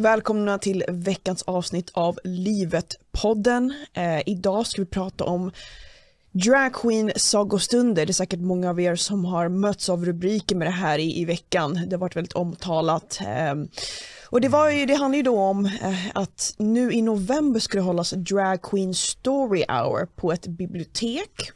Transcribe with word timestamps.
Välkomna 0.00 0.58
till 0.58 0.84
veckans 0.88 1.42
avsnitt 1.42 1.90
av 1.94 2.18
Livet-podden. 2.24 3.74
Eh, 3.92 4.28
idag 4.28 4.66
ska 4.66 4.82
vi 4.82 4.86
prata 4.86 5.24
om 5.24 5.52
Drag 6.32 6.74
Queen 6.74 7.12
sagostunder. 7.16 8.06
Det 8.06 8.10
är 8.10 8.14
säkert 8.14 8.40
många 8.40 8.70
av 8.70 8.80
er 8.80 8.96
som 8.96 9.24
har 9.24 9.48
mötts 9.48 9.88
av 9.88 10.04
rubriker 10.04 10.56
med 10.56 10.66
det 10.66 10.72
här 10.72 10.98
i, 10.98 11.20
i 11.20 11.24
veckan. 11.24 11.80
Det 11.86 11.96
har 11.96 12.00
varit 12.00 12.16
väldigt 12.16 12.32
omtalat. 12.32 13.20
Eh, 13.20 13.54
och 14.26 14.40
det, 14.40 14.48
var 14.48 14.70
ju, 14.70 14.86
det 14.86 14.94
handlar 14.94 15.16
ju 15.16 15.22
då 15.22 15.38
om 15.38 15.66
eh, 15.66 16.10
att 16.14 16.54
nu 16.58 16.92
i 16.92 17.02
november 17.02 17.60
ska 17.60 17.78
det 17.78 17.84
hållas 17.84 18.10
Drag 18.10 18.62
Queen 18.62 18.94
Story 18.94 19.64
Hour 19.68 20.06
på 20.06 20.32
ett 20.32 20.46
bibliotek. 20.46 21.52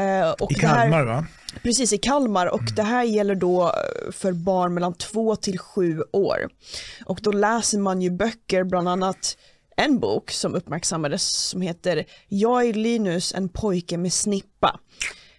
Eh, 0.00 0.34
I 0.50 0.54
Kalmar 0.54 0.98
här, 0.98 1.04
va? 1.04 1.26
Precis, 1.62 1.92
i 1.92 1.98
Kalmar 1.98 2.46
och 2.46 2.60
mm. 2.60 2.74
det 2.74 2.82
här 2.82 3.04
gäller 3.04 3.34
då 3.34 3.62
eh, 3.62 4.12
för 4.12 4.32
barn 4.32 4.74
mellan 4.74 4.94
två 4.94 5.36
till 5.36 5.58
sju 5.58 6.02
år. 6.12 6.48
Och 7.04 7.20
då 7.22 7.32
läser 7.32 7.78
man 7.78 8.02
ju 8.02 8.10
böcker, 8.10 8.64
bland 8.64 8.88
annat 8.88 9.36
en 9.76 9.98
bok 9.98 10.30
som 10.30 10.54
uppmärksammades 10.54 11.48
som 11.48 11.60
heter 11.60 12.04
Jag 12.28 12.66
är 12.66 12.74
Linus, 12.74 13.34
en 13.34 13.48
pojke 13.48 13.96
med 13.96 14.12
snippa. 14.12 14.80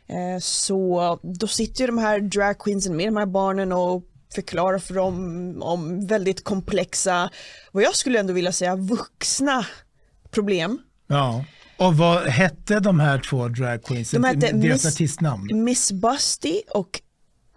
Eh, 0.08 0.40
så 0.42 1.20
då 1.22 1.48
sitter 1.48 1.82
ju 1.82 1.88
de 1.88 1.98
här 1.98 2.20
dragqueensen 2.20 2.96
med 2.96 3.08
de 3.08 3.18
här 3.18 3.26
barnen 3.26 3.72
och 3.72 4.04
förklarar 4.36 4.80
för 4.80 4.94
dem 4.94 5.58
om 5.62 6.08
väldigt 6.08 6.44
komplexa, 6.44 7.30
vad 7.72 7.84
jag 7.84 7.96
skulle 7.96 8.20
ändå 8.20 8.34
vilja 8.34 8.52
säga 8.52 8.76
vuxna 8.76 9.66
problem. 10.32 10.80
Ja. 11.08 11.46
Och 11.82 11.98
vad 11.98 12.28
hette 12.28 12.80
de 12.80 13.00
här 13.00 13.20
två 13.20 13.48
dragqueensen? 13.48 14.22
De 14.22 14.28
hette 14.28 14.52
Deras 14.52 14.86
artistnamn? 14.86 15.64
Miss 15.64 15.92
Busty 15.92 16.62
och 16.70 17.02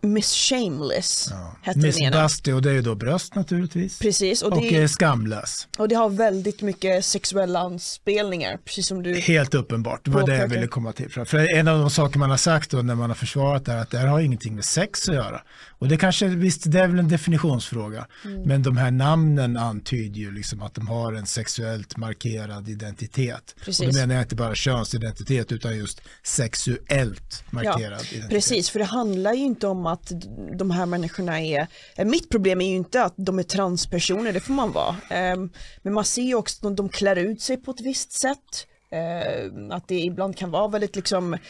Miss 0.04 0.32
Shameless 0.32 1.28
ja. 1.30 1.56
hette 1.62 1.78
Miss 1.78 1.96
den 1.96 2.04
ena. 2.04 2.22
Busty 2.22 2.52
och 2.52 2.62
det 2.62 2.70
är 2.70 2.74
ju 2.74 2.82
då 2.82 2.94
bröst 2.94 3.34
naturligtvis. 3.34 3.98
Precis. 3.98 4.42
Och, 4.42 4.60
det, 4.60 4.84
och 4.84 4.90
skamlös. 4.90 5.68
Och 5.78 5.88
det 5.88 5.94
har 5.94 6.08
väldigt 6.08 6.62
mycket 6.62 7.04
sexuella 7.04 7.60
anspelningar, 7.60 8.58
precis 8.64 8.86
som 8.86 9.02
du 9.02 9.14
Helt 9.14 9.54
uppenbart, 9.54 10.04
det 10.04 10.10
var 10.10 10.26
det 10.26 10.36
jag 10.36 10.48
ville 10.48 10.66
komma 10.66 10.92
till. 10.92 11.10
För 11.10 11.56
en 11.56 11.68
av 11.68 11.78
de 11.78 11.90
saker 11.90 12.18
man 12.18 12.30
har 12.30 12.36
sagt 12.36 12.70
då 12.70 12.82
när 12.82 12.94
man 12.94 13.10
har 13.10 13.14
försvarat 13.14 13.64
det 13.64 13.72
är 13.72 13.76
att 13.76 13.90
det 13.90 13.98
här 13.98 14.06
har 14.06 14.20
ingenting 14.20 14.54
med 14.54 14.64
sex 14.64 15.08
att 15.08 15.14
göra. 15.14 15.40
Och 15.78 15.88
det 15.88 15.96
kanske, 15.96 16.26
visst 16.26 16.72
det 16.72 16.80
är 16.80 16.86
väl 16.86 16.98
en 16.98 17.08
definitionsfråga, 17.08 18.06
mm. 18.24 18.42
men 18.42 18.62
de 18.62 18.76
här 18.76 18.90
namnen 18.90 19.56
antyder 19.56 20.20
ju 20.20 20.32
liksom 20.32 20.62
att 20.62 20.74
de 20.74 20.88
har 20.88 21.12
en 21.12 21.26
sexuellt 21.26 21.96
markerad 21.96 22.68
identitet. 22.68 23.54
Precis. 23.64 23.80
Och 23.80 23.92
då 23.92 24.00
menar 24.00 24.14
jag 24.14 24.22
inte 24.24 24.36
bara 24.36 24.54
könsidentitet 24.54 25.52
utan 25.52 25.76
just 25.76 26.00
sexuellt 26.22 27.44
markerad 27.50 27.76
ja, 27.76 27.86
identitet. 27.86 28.30
Precis, 28.30 28.70
för 28.70 28.78
det 28.78 28.84
handlar 28.84 29.32
ju 29.32 29.44
inte 29.44 29.66
om 29.66 29.86
att 29.86 29.93
att 29.94 30.12
de 30.58 30.70
här 30.70 30.86
människorna 30.86 31.40
är, 31.40 31.66
eh, 31.96 32.04
mitt 32.04 32.30
problem 32.30 32.60
är 32.60 32.68
ju 32.68 32.76
inte 32.76 33.02
att 33.02 33.14
de 33.16 33.38
är 33.38 33.42
transpersoner, 33.42 34.32
det 34.32 34.40
får 34.40 34.54
man 34.54 34.72
vara. 34.72 34.96
Ehm, 35.10 35.50
men 35.82 35.92
man 35.92 36.04
ser 36.04 36.22
ju 36.22 36.34
också 36.34 36.68
att 36.68 36.76
de 36.76 36.88
klär 36.88 37.16
ut 37.16 37.40
sig 37.40 37.56
på 37.56 37.70
ett 37.70 37.80
visst 37.80 38.12
sätt. 38.12 38.66
Ehm, 38.90 39.70
att 39.70 39.88
det 39.88 40.00
ibland 40.00 40.36
kan 40.36 40.50
vara 40.50 40.68
väldigt 40.68 40.96
liksom 40.96 41.34
eh, 41.34 41.40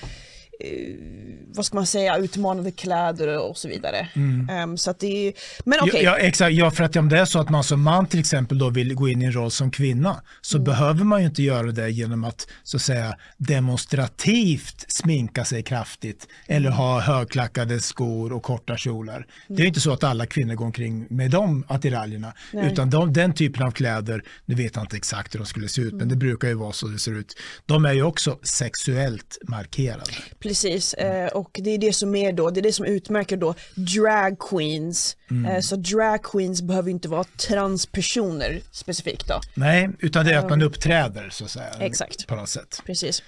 vad 1.55 1.66
ska 1.66 1.77
man 1.77 1.86
säga, 1.86 2.16
utmanande 2.16 2.70
kläder 2.70 3.38
och 3.38 3.56
så 3.56 3.69
vidare. 3.69 4.08
Mm. 4.14 4.70
Um, 4.70 4.77
så 4.77 4.91
att 4.91 5.00
det 5.00 5.28
är, 5.28 5.33
men 5.64 5.78
okej. 5.80 5.91
Okay. 5.91 6.02
Ja, 6.02 6.16
exakt, 6.16 6.55
ja, 6.55 6.70
för 6.70 6.84
att 6.84 6.96
om 6.96 7.08
det 7.08 7.19
är 7.19 7.24
så 7.24 7.41
att 7.41 7.50
man 7.50 7.64
som 7.64 7.83
man 7.83 8.06
till 8.06 8.20
exempel 8.20 8.58
då 8.58 8.70
vill 8.70 8.94
gå 8.94 9.08
in 9.08 9.22
i 9.22 9.24
en 9.24 9.33
roll 9.33 9.50
som 9.50 9.70
kvinna 9.70 10.22
så 10.41 10.56
mm. 10.56 10.64
behöver 10.64 11.05
man 11.05 11.20
ju 11.20 11.27
inte 11.27 11.42
göra 11.42 11.72
det 11.72 11.91
genom 11.91 12.24
att 12.24 12.48
så 12.62 12.77
att 12.77 12.83
säga 12.83 13.16
demonstrativt 13.36 14.84
sminka 14.88 15.44
sig 15.44 15.62
kraftigt 15.62 16.28
eller 16.46 16.66
mm. 16.66 16.78
ha 16.78 17.00
högklackade 17.00 17.80
skor 17.80 18.33
och 18.33 18.42
korta 18.42 18.77
kjolar. 18.77 19.17
Mm. 19.17 19.27
Det 19.48 19.55
är 19.55 19.58
ju 19.58 19.62
mm. 19.62 19.68
inte 19.68 19.80
så 19.80 19.92
att 19.92 20.05
alla 20.05 20.27
kvinnor 20.27 20.55
går 20.55 20.64
omkring 20.64 21.06
med 21.11 21.30
de 21.30 21.64
attiraljerna 21.68 22.33
Nej. 22.52 22.73
utan 22.73 22.90
de, 22.90 23.12
den 23.12 23.34
typen 23.34 23.62
av 23.62 23.70
kläder, 23.70 24.24
nu 24.45 24.55
vet 24.55 24.77
jag 24.77 24.84
inte 24.84 24.96
exakt 24.96 25.34
hur 25.34 25.39
de 25.39 25.46
skulle 25.46 25.68
se 25.68 25.83
ut 25.83 25.92
men 25.92 26.00
mm. 26.00 26.08
det 26.08 26.17
brukar 26.17 26.48
ju 26.48 26.55
vara 26.55 26.73
så 26.73 26.86
det 26.86 26.98
ser 26.98 27.14
ut. 27.14 27.36
De 27.67 27.84
är 27.84 27.92
ju 27.92 28.02
också 28.02 28.39
sexuellt 28.42 29.39
markerade. 29.48 30.02
Precis, 30.39 30.95
eh, 30.95 31.29
och 31.44 31.60
det 31.62 31.70
är 31.70 31.78
det 31.78 31.92
som 31.92 32.14
är 32.14 32.32
då, 32.32 32.50
det 32.50 32.60
är 32.60 32.62
det 32.62 32.72
som 32.72 32.86
utmärker 32.86 33.36
då 33.36 33.55
drag 33.74 34.38
queens. 34.38 35.16
Mm. 35.30 35.50
Eh, 35.50 35.60
så 35.60 35.77
drag 35.77 36.22
queens 36.22 36.62
behöver 36.62 36.90
inte 36.90 37.08
vara 37.08 37.24
transpersoner 37.24 38.60
specifikt 38.70 39.28
då. 39.28 39.40
Nej, 39.55 39.90
utan 39.98 40.27
det 40.27 40.32
är 40.32 40.38
att 40.38 40.50
man 40.50 40.60
ehm, 40.60 40.66
uppträder 40.66 41.28
så 41.30 41.44
att 41.44 41.50
säga. 41.50 41.70
Exakt. 41.80 42.27
På 42.27 42.34
något 42.34 42.48
sätt. 42.48 42.82
Precis. 42.86 43.22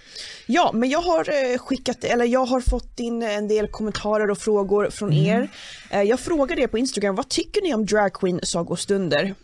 Ja, 0.47 0.71
men 0.75 0.91
jag 0.91 1.03
har 1.03 1.53
eh, 1.53 1.59
skickat, 1.59 2.05
eller 2.05 2.25
jag 2.25 2.45
har 2.45 2.61
fått 2.61 3.01
in 3.01 3.23
en 3.23 3.49
del 3.49 3.69
kommentarer 3.69 4.31
och 4.31 4.39
frågor 4.39 4.91
från 4.91 5.13
mm. 5.13 5.27
er. 5.27 5.49
Eh, 5.91 6.03
jag 6.03 6.21
frågade 6.21 6.63
er 6.63 6.67
på 6.67 6.79
Instagram, 6.79 7.15
vad 7.15 7.29
tycker 7.29 7.63
ni 7.63 7.75
om 7.75 7.87
drag 7.87 8.13
queen 8.13 8.41
sagostunder? 8.43 9.35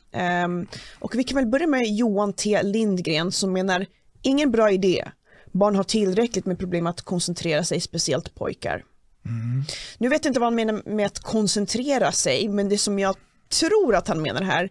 Um, 0.44 0.66
och 0.98 1.14
vi 1.14 1.24
kan 1.24 1.36
väl 1.36 1.46
börja 1.46 1.66
med 1.66 1.86
Johan 1.86 2.32
T 2.32 2.62
Lindgren 2.62 3.32
som 3.32 3.52
menar, 3.52 3.86
ingen 4.22 4.50
bra 4.50 4.70
idé 4.70 5.04
barn 5.52 5.76
har 5.76 5.84
tillräckligt 5.84 6.46
med 6.46 6.58
problem 6.58 6.86
att 6.86 7.02
koncentrera 7.02 7.64
sig, 7.64 7.80
speciellt 7.80 8.34
pojkar. 8.34 8.84
Mm. 9.26 9.64
Nu 9.98 10.08
vet 10.08 10.24
jag 10.24 10.30
inte 10.30 10.40
vad 10.40 10.46
han 10.46 10.54
menar 10.54 10.82
med 10.86 11.06
att 11.06 11.18
koncentrera 11.18 12.12
sig, 12.12 12.48
men 12.48 12.68
det 12.68 12.78
som 12.78 12.98
jag 12.98 13.16
tror 13.60 13.94
att 13.94 14.08
han 14.08 14.22
menar 14.22 14.42
här 14.42 14.70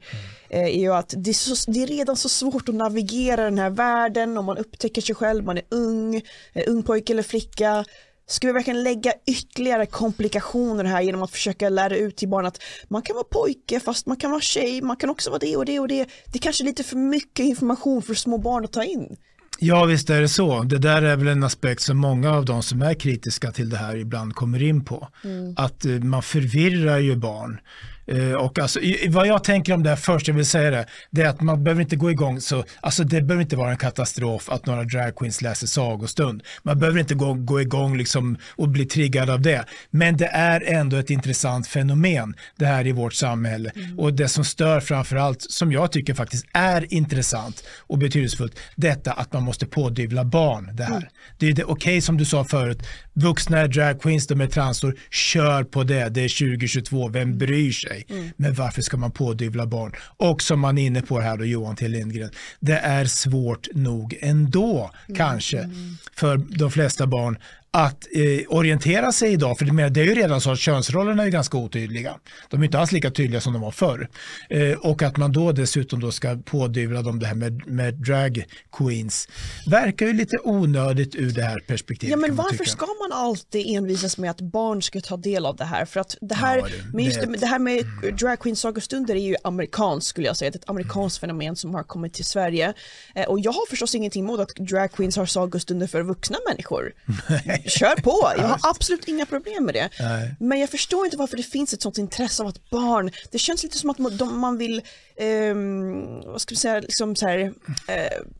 mm. 0.49 0.65
är 0.65 0.79
ju 0.79 0.93
att 0.93 1.13
det 1.17 1.29
är, 1.29 1.33
så, 1.33 1.71
det 1.71 1.83
är, 1.83 1.87
redan 1.87 2.17
så 2.17 2.29
svårt 2.29 2.69
att 2.69 2.75
navigera 2.75 3.43
den 3.43 3.57
här 3.57 3.69
världen 3.69 4.37
om 4.37 4.45
man 4.45 4.57
upptäcker 4.57 5.01
sig 5.01 5.15
själv, 5.15 5.43
man 5.43 5.57
är 5.57 5.63
ung, 5.69 6.21
är 6.53 6.69
ung 6.69 6.83
pojke 6.83 7.13
eller 7.13 7.23
flicka. 7.23 7.85
Ska 8.27 8.47
vi 8.47 8.53
verkligen 8.53 8.83
lägga 8.83 9.13
ytterligare 9.27 9.85
komplikationer 9.85 10.83
här 10.83 11.01
genom 11.01 11.23
att 11.23 11.31
försöka 11.31 11.69
lära 11.69 11.95
ut 11.95 12.17
till 12.17 12.29
barn 12.29 12.45
att 12.45 12.61
man 12.87 13.01
kan 13.01 13.15
vara 13.15 13.23
pojke 13.23 13.79
fast 13.79 14.05
man 14.05 14.17
kan 14.17 14.31
vara 14.31 14.41
tjej, 14.41 14.81
man 14.81 14.97
kan 14.97 15.09
också 15.09 15.29
vara 15.29 15.39
det 15.39 15.57
och 15.57 15.65
det 15.65 15.79
och 15.79 15.87
det. 15.87 16.05
Det 16.25 16.37
är 16.37 16.41
kanske 16.41 16.63
lite 16.63 16.83
för 16.83 16.95
mycket 16.95 17.45
information 17.45 18.01
för 18.01 18.13
små 18.13 18.37
barn 18.37 18.65
att 18.65 18.71
ta 18.71 18.83
in. 18.83 19.17
Ja, 19.63 19.85
visst 19.85 20.09
är 20.09 20.21
det 20.21 20.27
så. 20.27 20.63
Det 20.63 20.77
där 20.77 21.01
är 21.01 21.15
väl 21.15 21.27
en 21.27 21.43
aspekt 21.43 21.81
som 21.81 21.97
många 21.97 22.31
av 22.31 22.45
de 22.45 22.63
som 22.63 22.81
är 22.81 22.93
kritiska 22.93 23.51
till 23.51 23.69
det 23.69 23.77
här 23.77 23.95
ibland 23.95 24.35
kommer 24.35 24.63
in 24.63 24.85
på. 24.85 25.07
Mm. 25.23 25.53
Att 25.57 25.85
eh, 25.85 25.91
man 25.91 26.23
förvirrar 26.23 26.97
ju 26.97 27.15
barn. 27.15 27.59
Eh, 28.07 28.33
och 28.33 28.59
alltså, 28.59 28.79
vad 29.09 29.27
jag 29.27 29.43
tänker 29.43 29.73
om 29.73 29.83
det 29.83 29.89
här 29.89 29.95
först, 29.95 30.27
jag 30.27 30.35
vill 30.35 30.45
säga 30.45 30.71
det, 30.71 30.85
det 31.09 31.21
är 31.21 31.29
att 31.29 31.41
man 31.41 31.63
behöver 31.63 31.81
inte 31.81 31.95
gå 31.95 32.11
igång 32.11 32.41
så, 32.41 32.63
alltså 32.79 33.03
det 33.03 33.21
behöver 33.21 33.43
inte 33.43 33.55
vara 33.55 33.71
en 33.71 33.77
katastrof 33.77 34.49
att 34.49 34.65
några 34.65 34.83
dragqueens 34.83 35.41
läser 35.41 35.67
sagostund. 35.67 36.43
Man 36.63 36.79
behöver 36.79 36.99
inte 36.99 37.15
gå, 37.15 37.33
gå 37.33 37.61
igång 37.61 37.97
liksom 37.97 38.37
och 38.55 38.69
bli 38.69 38.85
triggad 38.85 39.29
av 39.29 39.41
det. 39.41 39.65
Men 39.89 40.17
det 40.17 40.27
är 40.27 40.61
ändå 40.61 40.97
ett 40.97 41.09
intressant 41.09 41.67
fenomen 41.67 42.35
det 42.55 42.65
här 42.65 42.87
i 42.87 42.91
vårt 42.91 43.13
samhälle. 43.13 43.71
Mm. 43.75 43.99
Och 43.99 44.13
det 44.13 44.27
som 44.27 44.45
stör 44.45 44.79
framförallt, 44.79 45.41
som 45.41 45.71
jag 45.71 45.91
tycker 45.91 46.13
faktiskt 46.13 46.45
är 46.53 46.93
intressant 46.93 47.63
och 47.77 47.97
betydelsefullt, 47.97 48.59
detta 48.75 49.11
att 49.11 49.33
man 49.33 49.43
måste 49.43 49.65
pådyvla 49.65 50.25
barn 50.25 50.69
det 50.73 50.83
här. 50.83 50.97
Mm. 50.97 51.09
Det 51.37 51.47
är 51.47 51.53
det 51.53 51.63
okej 51.63 51.73
okay, 51.73 52.01
som 52.01 52.17
du 52.17 52.25
sa 52.25 52.43
förut, 52.43 52.83
vuxna 53.13 53.59
är 53.59 53.67
dragqueens, 53.67 54.27
de 54.27 54.41
är 54.41 54.47
transor, 54.47 54.95
kör 55.11 55.63
på 55.63 55.83
det, 55.83 56.09
det 56.09 56.21
är 56.21 56.55
2022, 56.55 57.09
vem 57.09 57.21
mm. 57.21 57.37
bryr 57.37 57.71
sig? 57.71 57.90
Mm. 57.91 58.29
Men 58.37 58.53
varför 58.53 58.81
ska 58.81 58.97
man 58.97 59.11
pådyvla 59.11 59.65
barn? 59.65 59.91
Och 60.17 60.41
som 60.41 60.59
man 60.59 60.77
är 60.77 60.85
inne 60.85 61.01
på 61.01 61.19
här 61.19 61.37
då 61.37 61.45
Johan 61.45 61.75
T 61.75 61.87
Lindgren, 61.87 62.31
det 62.59 62.77
är 62.77 63.05
svårt 63.05 63.67
nog 63.73 64.17
ändå 64.21 64.91
mm. 65.07 65.17
kanske 65.17 65.59
mm. 65.59 65.97
för 66.15 66.37
de 66.37 66.71
flesta 66.71 67.07
barn 67.07 67.37
att 67.73 68.07
eh, 68.11 68.47
orientera 68.47 69.11
sig 69.11 69.33
idag, 69.33 69.57
för 69.57 69.65
det, 69.65 69.89
det 69.89 70.01
är 70.01 70.05
ju 70.05 70.15
redan 70.15 70.41
så 70.41 70.51
att 70.51 70.59
könsrollerna 70.59 71.23
är 71.23 71.29
ganska 71.29 71.57
otydliga. 71.57 72.15
De 72.49 72.61
är 72.61 72.65
inte 72.65 72.79
alls 72.79 72.91
lika 72.91 73.11
tydliga 73.11 73.41
som 73.41 73.53
de 73.53 73.61
var 73.61 73.71
förr. 73.71 74.09
Eh, 74.49 74.73
och 74.73 75.03
att 75.03 75.17
man 75.17 75.31
då 75.31 75.51
dessutom 75.51 75.99
då 75.99 76.11
ska 76.11 76.37
pådyvla 76.45 77.01
dem 77.01 77.19
det 77.19 77.25
här 77.25 77.35
med, 77.35 77.67
med 77.67 77.93
drag 77.93 78.45
queens 78.71 79.27
verkar 79.67 80.05
ju 80.05 80.13
lite 80.13 80.37
onödigt 80.43 81.15
ur 81.15 81.31
det 81.31 81.43
här 81.43 81.59
perspektivet. 81.59 82.11
Ja 82.11 82.17
men 82.17 82.35
varför 82.35 82.65
ska 82.65 82.85
man 82.85 83.19
alltid 83.19 83.77
envisas 83.77 84.17
med 84.17 84.31
att 84.31 84.41
barn 84.41 84.81
ska 84.81 85.01
ta 85.01 85.17
del 85.17 85.45
av 85.45 85.55
det 85.55 85.65
här? 85.65 85.85
För 85.85 85.99
att 85.99 86.17
det 86.21 86.35
här, 86.35 86.57
ja, 86.57 86.63
det, 86.63 86.93
med, 86.93 87.05
just 87.05 87.21
det, 87.21 87.27
det, 87.27 87.45
här 87.45 87.59
med 87.59 87.79
mm. 87.79 88.15
drag 88.15 88.39
queens 88.39 88.59
sagostunder 88.59 89.15
är 89.15 89.19
ju 89.19 89.35
amerikanskt 89.43 90.07
skulle 90.07 90.27
jag 90.27 90.37
säga, 90.37 90.49
ett 90.49 90.69
amerikanskt 90.69 91.23
mm. 91.23 91.29
fenomen 91.29 91.55
som 91.55 91.73
har 91.75 91.83
kommit 91.83 92.13
till 92.13 92.25
Sverige. 92.25 92.73
Eh, 93.15 93.25
och 93.25 93.39
jag 93.39 93.51
har 93.51 93.69
förstås 93.69 93.95
ingenting 93.95 94.23
emot 94.23 94.39
att 94.39 94.55
drag 94.55 94.91
queens 94.91 95.17
har 95.17 95.25
sagostunder 95.25 95.87
för 95.87 96.01
vuxna 96.01 96.37
människor. 96.49 96.93
kör 97.65 97.95
på. 97.95 98.31
Jag 98.37 98.47
har 98.47 98.59
absolut 98.63 99.07
inga 99.07 99.25
problem 99.25 99.65
med 99.65 99.73
det. 99.73 99.89
Nej. 99.99 100.35
Men 100.39 100.59
jag 100.59 100.69
förstår 100.69 101.05
inte 101.05 101.17
varför 101.17 101.37
det 101.37 101.43
finns 101.43 101.73
ett 101.73 101.81
sånt 101.81 101.97
intresse 101.97 102.43
av 102.43 102.49
att 102.49 102.69
barn, 102.69 103.11
det 103.31 103.39
känns 103.39 103.63
lite 103.63 103.77
som 103.77 103.89
att 103.89 103.99
man 104.19 104.57
vill 104.57 104.81
um, 105.21 106.21
vad 106.25 106.41
ska 106.41 106.51
vi 106.51 106.59
säga, 106.59 106.79
liksom 106.79 107.15
så 107.15 107.27
här, 107.27 107.39
uh, 107.39 107.51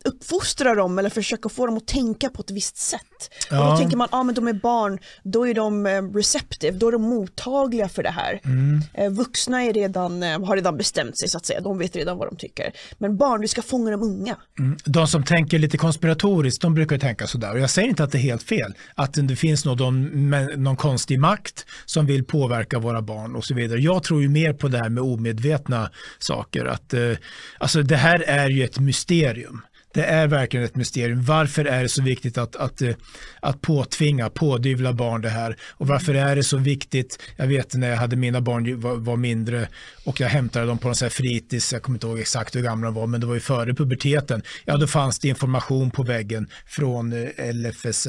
uppfostra 0.03 0.75
dem 0.75 0.99
eller 0.99 1.09
försöka 1.09 1.49
få 1.49 1.65
dem 1.65 1.77
att 1.77 1.87
tänka 1.87 2.29
på 2.29 2.41
ett 2.41 2.51
visst 2.51 2.77
sätt. 2.77 3.01
Ja. 3.49 3.63
Och 3.63 3.71
då 3.71 3.77
tänker 3.77 3.97
man, 3.97 4.07
ja 4.11 4.17
ah, 4.17 4.23
men 4.23 4.35
de 4.35 4.47
är 4.47 4.53
barn, 4.53 4.99
då 5.23 5.47
är 5.47 5.53
de 5.53 5.85
uh, 5.85 6.13
receptive, 6.13 6.77
då 6.77 6.87
är 6.87 6.91
de 6.91 7.01
mottagliga 7.01 7.89
för 7.89 8.03
det 8.03 8.09
här. 8.09 8.39
Mm. 8.45 8.81
Uh, 8.99 9.09
vuxna 9.17 9.63
är 9.63 9.73
redan, 9.73 10.21
har 10.21 10.55
redan 10.55 10.77
bestämt 10.77 11.19
sig 11.19 11.29
så 11.29 11.37
att 11.37 11.45
säga, 11.45 11.61
de 11.61 11.77
vet 11.77 11.95
redan 11.95 12.17
vad 12.17 12.27
de 12.27 12.35
tycker. 12.35 12.71
Men 12.97 13.17
barn, 13.17 13.41
vi 13.41 13.47
ska 13.47 13.61
fånga 13.61 13.91
de 13.91 14.01
unga. 14.01 14.35
Mm. 14.59 14.77
De 14.85 15.07
som 15.07 15.23
tänker 15.23 15.59
lite 15.59 15.77
konspiratoriskt, 15.77 16.61
de 16.61 16.73
brukar 16.73 16.97
tänka 16.97 17.27
sådär. 17.27 17.51
Och 17.51 17.59
jag 17.59 17.69
säger 17.69 17.89
inte 17.89 18.03
att 18.03 18.11
det 18.11 18.17
är 18.17 18.19
helt 18.19 18.43
fel, 18.43 18.73
att 18.95 19.10
det 19.13 19.35
finns 19.35 19.65
någon, 19.65 20.29
någon 20.63 20.75
konstig 20.75 21.19
makt 21.19 21.65
som 21.85 22.05
vill 22.05 22.23
påverka 22.23 22.79
våra 22.79 23.01
barn 23.01 23.35
och 23.35 23.45
så 23.45 23.53
vidare. 23.53 23.79
Jag 23.79 24.03
tror 24.03 24.21
ju 24.21 24.29
mer 24.29 24.53
på 24.53 24.67
det 24.67 24.77
här 24.77 24.89
med 24.89 25.03
omedvetna 25.03 25.89
saker 26.19 26.65
Att, 26.65 26.93
eh, 26.93 27.11
alltså 27.57 27.83
det 27.83 27.95
här 27.95 28.23
är 28.27 28.49
ju 28.49 28.63
ett 28.63 28.79
mysterium. 28.79 29.61
Det 29.93 30.03
är 30.03 30.27
verkligen 30.27 30.65
ett 30.65 30.75
mysterium. 30.75 31.23
Varför 31.23 31.65
är 31.65 31.81
det 31.81 31.89
så 31.89 32.03
viktigt 32.03 32.37
att, 32.37 32.55
att, 32.55 32.81
eh, 32.81 32.95
att 33.39 33.61
påtvinga, 33.61 34.29
pådyvla 34.29 34.93
barn 34.93 35.21
det 35.21 35.29
här? 35.29 35.55
Och 35.71 35.87
varför 35.87 36.13
är 36.13 36.35
det 36.35 36.43
så 36.43 36.57
viktigt? 36.57 37.19
Jag 37.35 37.47
vet 37.47 37.75
när 37.75 37.89
jag 37.89 37.97
hade 37.97 38.15
mina 38.15 38.41
barn 38.41 38.79
var, 38.79 38.95
var 38.95 39.15
mindre 39.15 39.67
och 40.05 40.19
jag 40.19 40.27
hämtade 40.27 40.65
dem 40.65 40.77
på 40.77 40.87
någon 40.87 40.95
här 41.01 41.09
fritids, 41.09 41.73
jag 41.73 41.81
kommer 41.81 41.95
inte 41.95 42.07
ihåg 42.07 42.19
exakt 42.19 42.55
hur 42.55 42.61
gamla 42.61 42.87
de 42.87 42.93
var, 42.93 43.07
men 43.07 43.21
det 43.21 43.27
var 43.27 43.33
ju 43.33 43.39
före 43.39 43.73
puberteten. 43.73 44.41
Ja, 44.65 44.77
då 44.77 44.87
fanns 44.87 45.19
det 45.19 45.27
information 45.27 45.91
på 45.91 46.03
väggen 46.03 46.49
från 46.65 47.13
eh, 47.13 47.53
LFS, 47.53 48.07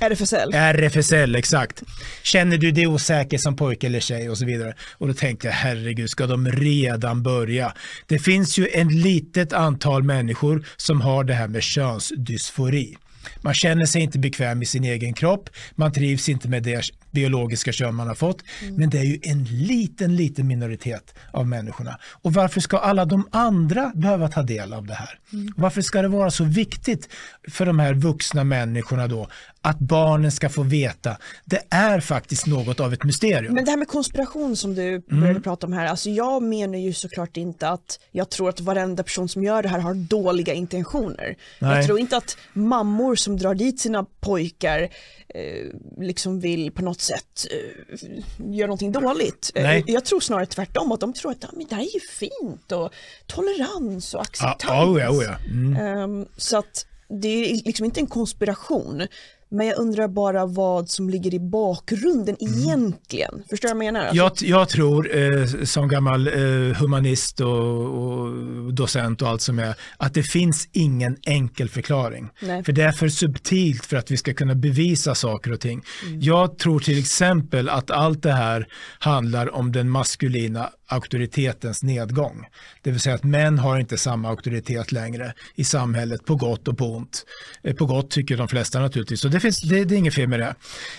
RFSL. 0.00 0.54
RFSL, 0.54 1.34
exakt. 1.34 1.82
Känner 2.22 2.58
du 2.58 2.70
dig 2.70 2.86
osäker 2.86 3.38
som 3.38 3.56
pojke 3.56 3.86
eller 3.86 4.00
tjej 4.00 4.30
och 4.30 4.38
så 4.38 4.44
vidare. 4.44 4.74
Och 4.92 5.08
då 5.08 5.14
tänkte 5.14 5.46
jag, 5.46 5.54
herregud, 5.54 6.10
ska 6.10 6.26
de 6.26 6.48
redan 6.48 7.22
börja? 7.22 7.72
Det 8.06 8.18
finns 8.18 8.58
ju 8.58 8.68
en 8.72 8.88
litet 8.88 9.52
antal 9.52 10.02
människor 10.02 10.66
som 10.76 11.00
har 11.00 11.24
det 11.24 11.34
här 11.34 11.48
med 11.48 11.62
könsdysfori. 11.62 12.96
Man 13.40 13.54
känner 13.54 13.86
sig 13.86 14.02
inte 14.02 14.18
bekväm 14.18 14.62
i 14.62 14.66
sin 14.66 14.84
egen 14.84 15.14
kropp, 15.14 15.50
man 15.74 15.92
trivs 15.92 16.28
inte 16.28 16.48
med 16.48 16.62
det 16.62 16.90
biologiska 17.10 17.72
kön 17.72 17.94
man 17.94 18.08
har 18.08 18.14
fått. 18.14 18.42
Mm. 18.62 18.74
Men 18.74 18.90
det 18.90 18.98
är 18.98 19.04
ju 19.04 19.18
en 19.22 19.44
liten, 19.44 20.16
liten 20.16 20.46
minoritet 20.46 21.14
av 21.30 21.46
människorna. 21.46 21.98
Och 22.22 22.32
varför 22.32 22.60
ska 22.60 22.78
alla 22.78 23.04
de 23.04 23.28
andra 23.32 23.92
behöva 23.94 24.28
ta 24.28 24.42
del 24.42 24.72
av 24.72 24.86
det 24.86 24.94
här? 24.94 25.18
Mm. 25.32 25.52
Varför 25.56 25.82
ska 25.82 26.02
det 26.02 26.08
vara 26.08 26.30
så 26.30 26.44
viktigt 26.44 27.08
för 27.48 27.66
de 27.66 27.78
här 27.78 27.94
vuxna 27.94 28.44
människorna 28.44 29.06
då 29.06 29.28
att 29.66 29.78
barnen 29.78 30.32
ska 30.32 30.48
få 30.48 30.62
veta. 30.62 31.16
Det 31.44 31.62
är 31.70 32.00
faktiskt 32.00 32.46
något 32.46 32.80
av 32.80 32.92
ett 32.92 33.04
mysterium. 33.04 33.54
Men 33.54 33.64
det 33.64 33.70
här 33.70 33.78
med 33.78 33.88
konspiration 33.88 34.56
som 34.56 34.74
du 34.74 34.98
började 34.98 35.30
mm. 35.30 35.42
prata 35.42 35.66
om 35.66 35.72
här, 35.72 35.86
alltså 35.86 36.10
jag 36.10 36.42
menar 36.42 36.78
ju 36.78 36.92
såklart 36.92 37.36
inte 37.36 37.68
att 37.68 38.00
jag 38.12 38.30
tror 38.30 38.48
att 38.48 38.60
varenda 38.60 39.02
person 39.02 39.28
som 39.28 39.42
gör 39.44 39.62
det 39.62 39.68
här 39.68 39.78
har 39.78 39.94
dåliga 39.94 40.54
intentioner. 40.54 41.36
Nej. 41.58 41.76
Jag 41.76 41.86
tror 41.86 41.98
inte 41.98 42.16
att 42.16 42.36
mammor 42.52 43.14
som 43.14 43.36
drar 43.36 43.54
dit 43.54 43.80
sina 43.80 44.06
pojkar 44.20 44.82
eh, 45.28 46.00
liksom 46.00 46.40
vill 46.40 46.72
på 46.72 46.82
något 46.82 47.00
sätt 47.00 47.46
eh, 47.50 48.08
göra 48.54 48.66
någonting 48.66 48.92
dåligt. 48.92 49.52
Eh, 49.54 49.82
jag 49.86 50.04
tror 50.04 50.20
snarare 50.20 50.46
tvärtom, 50.46 50.92
att 50.92 51.00
de 51.00 51.12
tror 51.12 51.30
att 51.30 51.52
men 51.52 51.66
det 51.68 51.74
här 51.74 51.82
är 51.82 51.94
ju 51.94 52.00
fint 52.00 52.72
och 52.72 52.92
tolerans 53.26 54.14
och 54.14 54.20
acceptans. 54.20 54.72
Ah, 54.72 54.84
oh 54.84 55.00
ja, 55.00 55.10
oh 55.10 55.24
ja. 55.24 55.36
Mm. 55.50 55.98
Um, 55.98 56.26
så 56.36 56.58
att 56.58 56.86
det 57.08 57.28
är 57.28 57.64
liksom 57.64 57.84
inte 57.84 58.00
en 58.00 58.06
konspiration. 58.06 59.06
Men 59.48 59.66
jag 59.66 59.78
undrar 59.78 60.08
bara 60.08 60.46
vad 60.46 60.90
som 60.90 61.10
ligger 61.10 61.34
i 61.34 61.40
bakgrunden 61.40 62.36
mm. 62.40 62.58
egentligen. 62.58 63.42
Förstår 63.50 63.68
du 63.68 63.74
vad 63.74 63.84
jag 63.84 63.92
menar? 63.92 64.10
Jag, 64.12 64.32
jag 64.40 64.68
tror 64.68 65.16
eh, 65.16 65.46
som 65.64 65.88
gammal 65.88 66.26
eh, 66.26 66.32
humanist 66.76 67.40
och, 67.40 67.48
och, 67.48 68.74
docent 68.74 69.22
och 69.22 69.28
allt 69.28 69.42
som 69.42 69.58
är 69.58 69.74
att 69.96 70.14
det 70.14 70.22
finns 70.22 70.68
ingen 70.72 71.16
enkel 71.26 71.68
förklaring. 71.68 72.28
Nej. 72.40 72.64
För 72.64 72.72
det 72.72 72.82
är 72.82 72.92
för 72.92 73.08
subtilt 73.08 73.86
för 73.86 73.96
att 73.96 74.10
vi 74.10 74.16
ska 74.16 74.34
kunna 74.34 74.54
bevisa 74.54 75.14
saker 75.14 75.52
och 75.52 75.60
ting. 75.60 75.82
Mm. 76.06 76.20
Jag 76.20 76.58
tror 76.58 76.80
till 76.80 76.98
exempel 76.98 77.68
att 77.68 77.90
allt 77.90 78.22
det 78.22 78.32
här 78.32 78.66
handlar 78.98 79.54
om 79.54 79.72
den 79.72 79.90
maskulina 79.90 80.70
auktoritetens 80.86 81.82
nedgång. 81.82 82.46
Det 82.82 82.90
vill 82.90 83.00
säga 83.00 83.14
att 83.14 83.24
män 83.24 83.58
har 83.58 83.78
inte 83.78 83.98
samma 83.98 84.28
auktoritet 84.28 84.92
längre 84.92 85.32
i 85.54 85.64
samhället 85.64 86.24
på 86.24 86.36
gott 86.36 86.68
och 86.68 86.78
på 86.78 86.96
ont. 86.96 87.24
Eh, 87.62 87.74
på 87.74 87.86
gott 87.86 88.10
tycker 88.10 88.36
de 88.36 88.48
flesta 88.48 88.80
naturligtvis, 88.80 89.24
och 89.24 89.30
det, 89.30 89.40
finns, 89.40 89.60
det, 89.60 89.84
det 89.84 89.94
är 89.94 89.98
inget 89.98 90.14
fel 90.14 90.28
med 90.28 90.40
det. 90.40 90.54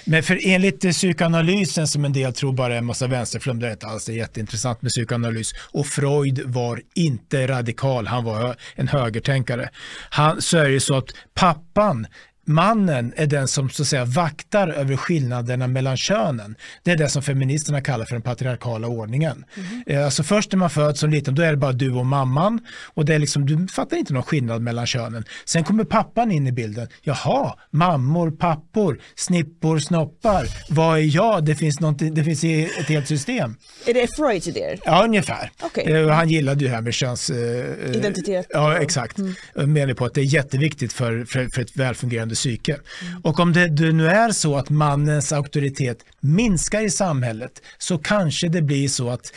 Men 0.06 0.24
för 0.24 0.40
enligt 0.44 0.82
psykoanalysen 0.82 1.88
som 1.88 2.06
en 2.06 2.14
del 2.14 2.34
tror 2.34 2.54
bara 2.54 2.74
är 2.74 2.78
en 2.78 2.86
massa 2.86 3.08
vänsterflum, 3.08 3.60
det 3.60 3.68
är 3.68 3.72
inte 3.72 3.88
alls 3.88 4.06
det 4.06 4.14
är 4.14 4.18
jätteintressant 4.18 4.82
med 4.82 4.92
psykoanalys. 4.92 5.54
Och 5.72 5.88
Freud 5.88 6.42
var 6.46 6.82
inte 6.94 7.48
radikal, 7.48 8.08
han 8.08 8.24
var 8.24 8.56
en 8.76 8.88
högertänkare. 8.88 9.70
Han, 10.10 10.42
så 10.42 10.58
är 10.58 10.64
det 10.64 10.72
ju 10.72 10.80
så 10.80 10.98
att 10.98 11.10
pappan 11.34 12.08
mannen 12.48 13.14
är 13.16 13.28
den 13.28 13.48
som 13.48 13.70
så 13.70 13.82
att 13.82 13.88
säga 13.88 14.06
vaktar 14.06 14.68
över 14.68 14.96
skillnaderna 14.96 15.68
mellan 15.68 15.98
könen. 15.98 16.56
Det 16.84 16.92
är 16.92 16.98
det 16.98 17.10
som 17.10 17.22
feministerna 17.24 17.82
kallar 17.82 18.06
för 18.06 18.16
den 18.16 18.22
patriarkala 18.22 18.88
ordningen. 18.88 19.46
Mm. 19.86 20.06
Alltså 20.06 20.24
först 20.24 20.52
när 20.52 20.60
man 20.60 20.70
föds 20.70 21.00
som 21.00 21.10
liten, 21.10 21.36
då 21.36 21.42
är 21.42 21.52
det 21.52 21.58
bara 21.58 21.72
du 21.72 21.92
och 21.92 22.06
mamman 22.06 22.60
och 22.94 23.06
det 23.06 23.16
är 23.16 23.20
liksom, 23.20 23.46
du 23.46 23.68
fattar 23.68 23.98
inte 23.98 24.14
någon 24.14 24.24
skillnad 24.24 24.62
mellan 24.62 24.86
könen. 24.86 25.24
Sen 25.46 25.64
kommer 25.64 25.84
pappan 25.84 26.32
in 26.32 26.48
i 26.48 26.52
bilden. 26.52 26.88
Jaha, 27.02 27.54
mammor, 27.72 28.32
pappor, 28.32 29.02
snippor, 29.16 29.80
snoppar. 29.80 30.48
Vad 30.70 30.98
är 30.98 31.16
jag? 31.16 31.46
Det 31.46 31.56
finns, 31.56 31.78
det 32.12 32.24
finns 32.24 32.44
ett 32.44 32.88
helt 32.88 33.08
system. 33.08 33.56
Är 33.86 33.94
det 33.94 34.16
Freuds 34.16 34.48
idéer? 34.48 34.80
Ja, 34.86 35.04
ungefär. 35.04 35.52
Okay. 35.64 35.84
Eh, 35.84 36.10
han 36.10 36.30
gillade 36.30 36.60
ju 36.60 36.68
det 36.68 36.76
här 36.76 36.82
med 36.82 36.94
köns... 36.94 37.30
Identitet. 37.30 38.48
Ja, 38.50 38.78
exakt. 38.78 39.18
Mm. 39.18 39.74
Menar 39.74 39.94
på 39.94 40.06
att 40.06 40.14
det 40.14 40.22
är 40.22 40.26
jätteviktigt 40.26 40.94
för, 40.94 41.26
för, 41.26 41.48
för 41.48 41.62
ett 41.62 41.76
välfungerande 41.76 42.36
psyke. 42.38 42.74
Mm. 42.74 43.22
Och 43.24 43.40
om 43.40 43.54
det, 43.54 43.68
det 43.68 43.92
nu 43.92 44.08
är 44.08 44.32
så 44.32 44.56
att 44.56 44.70
mannens 44.70 45.32
auktoritet 45.34 45.98
minskar 46.20 46.82
i 46.82 46.90
samhället 46.90 47.62
så 47.78 47.98
kanske 47.98 48.50
det 48.50 48.62
blir 48.62 48.88
så 48.88 49.10
att 49.10 49.32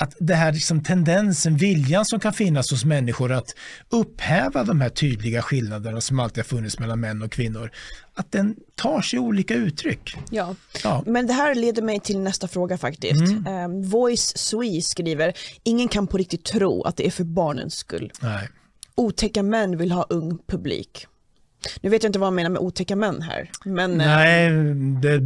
att 0.00 0.14
det 0.18 0.34
här 0.34 0.52
liksom 0.52 0.82
tendensen, 0.82 1.56
viljan 1.56 2.04
som 2.04 2.20
kan 2.20 2.32
finnas 2.32 2.70
hos 2.70 2.84
människor 2.84 3.32
att 3.32 3.54
upphäva 3.90 4.64
de 4.64 4.80
här 4.80 4.88
tydliga 4.88 5.42
skillnaderna 5.42 6.00
som 6.00 6.20
alltid 6.20 6.38
har 6.38 6.44
funnits 6.44 6.78
mellan 6.78 7.00
män 7.00 7.22
och 7.22 7.32
kvinnor, 7.32 7.70
att 8.14 8.32
den 8.32 8.56
tar 8.74 9.02
sig 9.02 9.18
olika 9.18 9.54
uttryck. 9.54 10.16
Ja, 10.30 10.54
ja. 10.84 11.02
men 11.06 11.26
det 11.26 11.32
här 11.32 11.54
leder 11.54 11.82
mig 11.82 12.00
till 12.00 12.18
nästa 12.18 12.48
fråga 12.48 12.78
faktiskt. 12.78 13.20
Mm. 13.20 13.64
Um, 13.64 13.90
Voice 13.90 14.32
Sui 14.36 14.82
skriver, 14.82 15.32
ingen 15.62 15.88
kan 15.88 16.06
på 16.06 16.16
riktigt 16.16 16.44
tro 16.44 16.82
att 16.82 16.96
det 16.96 17.06
är 17.06 17.10
för 17.10 17.24
barnens 17.24 17.74
skull. 17.74 18.12
Nej. 18.20 18.48
Otäcka 18.94 19.42
män 19.42 19.78
vill 19.78 19.92
ha 19.92 20.02
ung 20.02 20.38
publik. 20.46 21.06
Nu 21.80 21.90
vet 21.90 22.02
jag 22.02 22.08
inte 22.08 22.18
vad 22.18 22.26
han 22.26 22.34
menar 22.34 22.50
med 22.50 22.60
otäcka 22.62 22.96
män 22.96 23.22
här. 23.22 23.50
Men, 23.64 24.00
eh, 24.00 24.06
Nej, 24.06 24.50
det, 25.02 25.20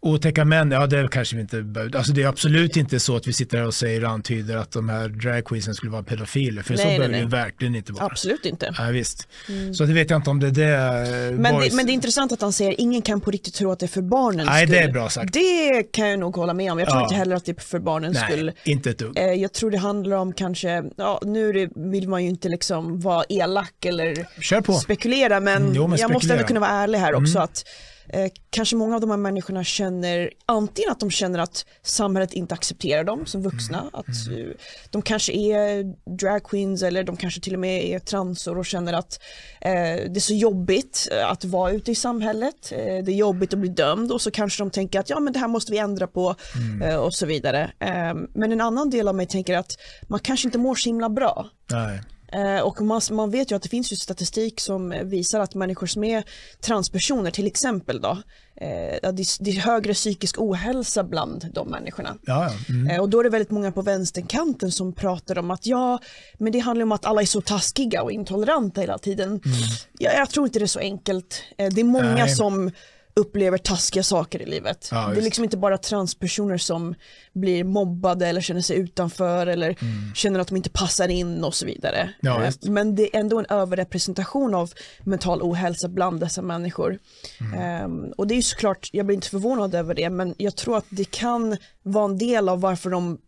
Otäcka 0.00 0.44
män, 0.44 0.70
ja 0.70 0.86
det 0.86 1.08
kanske 1.10 1.36
vi 1.36 1.42
inte 1.42 1.62
behöver. 1.62 1.96
Alltså 1.96 2.12
det 2.12 2.22
är 2.22 2.26
absolut 2.26 2.76
inte 2.76 3.00
så 3.00 3.16
att 3.16 3.26
vi 3.26 3.32
sitter 3.32 3.58
här 3.58 3.66
och 3.66 3.74
säger 3.74 4.04
och 4.04 4.10
antyder 4.10 4.56
att 4.56 4.70
de 4.70 4.88
här 4.88 5.08
dragqueensen 5.08 5.74
skulle 5.74 5.92
vara 5.92 6.02
pedofiler. 6.02 6.62
För 6.62 6.74
nej, 6.74 6.82
så 6.82 6.88
behöver 6.88 7.20
det 7.20 7.26
verkligen 7.26 7.74
inte 7.74 7.92
vara. 7.92 8.04
Absolut 8.04 8.46
inte. 8.46 8.74
Ja, 8.78 8.84
visst. 8.84 9.28
Mm. 9.48 9.74
Så 9.74 9.84
det 9.84 9.92
vet 9.92 10.10
jag 10.10 10.18
inte 10.18 10.30
om 10.30 10.40
det 10.40 10.46
är 10.46 10.50
det. 10.50 11.36
Men, 11.36 11.60
det, 11.60 11.74
men 11.74 11.86
det 11.86 11.92
är 11.92 11.94
intressant 11.94 12.32
att 12.32 12.40
han 12.40 12.52
säger 12.52 12.80
ingen 12.80 13.02
kan 13.02 13.20
på 13.20 13.30
riktigt 13.30 13.54
tro 13.54 13.72
att 13.72 13.78
det 13.78 13.86
är 13.86 13.88
för 13.88 14.02
barnens 14.02 14.48
nej, 14.48 14.66
skull. 14.66 14.76
det 14.76 14.82
är 14.82 14.92
bra 14.92 15.08
sagt. 15.08 15.32
Det 15.32 15.82
kan 15.82 16.08
jag 16.08 16.18
nog 16.18 16.36
hålla 16.36 16.54
med 16.54 16.72
om. 16.72 16.78
Jag 16.78 16.88
tror 16.88 17.00
ja. 17.00 17.04
inte 17.04 17.14
heller 17.14 17.36
att 17.36 17.44
det 17.44 17.58
är 17.58 17.62
för 17.62 17.78
barnens 17.78 18.18
nej, 18.20 18.32
skull. 18.32 18.52
inte 18.64 18.90
ett 18.90 18.98
dugg. 18.98 19.18
Eh, 19.18 19.24
jag 19.24 19.52
tror 19.52 19.70
det 19.70 19.78
handlar 19.78 20.16
om 20.16 20.32
kanske, 20.32 20.84
ja 20.96 21.20
nu 21.24 21.70
vill 21.76 22.08
man 22.08 22.22
ju 22.22 22.28
inte 22.28 22.48
liksom 22.48 23.00
vara 23.00 23.24
elak 23.28 23.84
eller 23.84 24.26
spekulera 24.80 25.40
men, 25.40 25.56
mm, 25.56 25.74
jo, 25.74 25.82
men 25.82 25.90
jag 25.90 25.98
spekulera. 25.98 26.12
måste 26.14 26.32
ändå 26.32 26.44
kunna 26.44 26.60
vara 26.60 26.70
ärlig 26.70 26.98
här 26.98 27.14
också 27.14 27.38
mm. 27.38 27.44
att 27.44 27.64
Eh, 28.08 28.30
kanske 28.50 28.76
många 28.76 28.94
av 28.94 29.00
de 29.00 29.10
här 29.10 29.16
människorna 29.16 29.64
känner 29.64 30.30
antingen 30.46 30.90
att 30.90 31.00
de 31.00 31.10
känner 31.10 31.38
att 31.38 31.66
samhället 31.82 32.32
inte 32.32 32.54
accepterar 32.54 33.04
dem 33.04 33.26
som 33.26 33.42
vuxna, 33.42 33.78
mm. 33.78 33.90
att 33.92 34.26
mm. 34.28 34.52
de 34.90 35.02
kanske 35.02 35.32
är 35.32 35.84
dragqueens 36.16 36.82
eller 36.82 37.04
de 37.04 37.16
kanske 37.16 37.40
till 37.40 37.54
och 37.54 37.60
med 37.60 37.84
är 37.84 37.98
transor 37.98 38.58
och 38.58 38.66
känner 38.66 38.92
att 38.92 39.20
eh, 39.60 39.70
det 40.10 40.16
är 40.16 40.20
så 40.20 40.34
jobbigt 40.34 41.08
eh, 41.12 41.30
att 41.30 41.44
vara 41.44 41.70
ute 41.70 41.90
i 41.90 41.94
samhället, 41.94 42.72
eh, 42.72 43.04
det 43.04 43.12
är 43.12 43.16
jobbigt 43.16 43.52
att 43.52 43.58
bli 43.58 43.68
dömd 43.68 44.12
och 44.12 44.22
så 44.22 44.30
kanske 44.30 44.62
de 44.62 44.70
tänker 44.70 45.00
att 45.00 45.10
ja 45.10 45.20
men 45.20 45.32
det 45.32 45.38
här 45.38 45.48
måste 45.48 45.72
vi 45.72 45.78
ändra 45.78 46.06
på 46.06 46.34
mm. 46.56 46.82
Eh, 46.82 46.96
och 46.96 47.14
så 47.14 47.26
vidare. 47.26 47.70
Eh, 47.78 48.14
men 48.34 48.52
en 48.52 48.60
annan 48.60 48.90
del 48.90 49.08
av 49.08 49.14
mig 49.14 49.26
tänker 49.26 49.56
att 49.56 49.78
man 50.08 50.20
kanske 50.20 50.48
inte 50.48 50.58
mår 50.58 50.74
så 50.74 50.88
himla 50.88 51.08
bra. 51.08 51.46
Nej. 51.70 52.00
Eh, 52.32 52.60
och 52.60 52.80
man, 52.80 53.00
man, 53.10 53.30
vet 53.30 53.50
ju 53.50 53.56
att 53.56 53.62
det 53.62 53.68
finns 53.68 53.92
ju 53.92 53.96
statistik 53.96 54.60
som 54.60 54.94
visar 55.04 55.40
att 55.40 55.54
människor 55.54 55.86
som 55.86 56.04
är 56.04 56.24
transpersoner 56.60 57.30
till 57.30 57.46
exempel 57.46 58.00
då, 58.00 58.10
eh, 58.56 59.12
det, 59.12 59.26
det, 59.40 59.50
är 59.50 59.60
högre 59.60 59.94
psykisk 59.94 60.38
ohälsa 60.38 61.04
bland 61.04 61.46
de 61.52 61.68
människorna. 61.68 62.16
Ja, 62.22 62.50
mm. 62.68 62.90
eh, 62.90 63.00
och 63.00 63.08
då 63.08 63.20
är 63.20 63.24
det 63.24 63.30
väldigt 63.30 63.50
många 63.50 63.72
på 63.72 63.82
vänsterkanten 63.82 64.72
som 64.72 64.92
pratar 64.92 65.38
om 65.38 65.50
att 65.50 65.66
ja, 65.66 65.98
men 66.38 66.52
det 66.52 66.58
handlar 66.58 66.82
om 66.82 66.92
att 66.92 67.04
alla 67.04 67.22
är 67.22 67.26
så 67.26 67.40
taskiga 67.40 68.02
och 68.02 68.12
intoleranta 68.12 68.80
hela 68.80 68.98
tiden. 68.98 69.28
Mm. 69.28 69.40
Ja, 69.98 70.10
jag 70.12 70.30
tror 70.30 70.46
inte 70.46 70.58
det 70.58 70.64
är 70.64 70.66
så 70.66 70.80
enkelt. 70.80 71.42
Eh, 71.58 71.68
det 71.72 71.80
är 71.80 71.84
många 71.84 72.14
Nej. 72.14 72.36
som 72.36 72.70
upplever 73.20 73.58
taskiga 73.58 74.02
saker 74.02 74.42
i 74.42 74.46
livet. 74.46 74.88
Ja, 74.90 75.08
det 75.14 75.20
är 75.20 75.22
liksom 75.22 75.44
inte 75.44 75.56
bara 75.56 75.78
transpersoner 75.78 76.58
som 76.58 76.94
blir 77.32 77.64
mobbade 77.64 78.26
eller 78.26 78.40
känner 78.40 78.60
sig 78.60 78.76
utanför 78.76 79.46
eller 79.46 79.66
mm. 79.66 80.14
känner 80.14 80.40
att 80.40 80.48
de 80.48 80.56
inte 80.56 80.70
passar 80.70 81.08
in 81.08 81.44
och 81.44 81.54
så 81.54 81.66
vidare. 81.66 82.10
Ja, 82.20 82.44
eh, 82.44 82.54
Men 82.62 82.94
det 82.94 83.16
är 83.16 83.20
ändå 83.20 83.38
en 83.38 83.46
överrepresentation 83.48 84.54
av 84.54 84.72
mental 85.04 85.42
ohälsa 85.42 85.88
bland 85.88 86.20
dessa 86.20 86.42
människor. 86.42 86.98
Mm. 87.40 87.84
Um, 87.84 88.12
och 88.16 88.26
det 88.26 88.34
är 88.34 88.36
ju 88.36 88.42
såklart, 88.42 88.90
jag 88.92 89.06
blir 89.06 89.14
inte 89.14 89.30
förvånad 89.30 89.74
över 89.74 89.94
det, 89.94 90.10
men 90.10 90.34
jag 90.38 90.56
tror 90.56 90.76
att 90.76 90.86
det 90.88 91.10
kan 91.10 91.56
vara 91.82 92.04
en 92.04 92.18
del 92.18 92.48
av 92.48 92.60
varför 92.60 92.90
de 92.90 93.18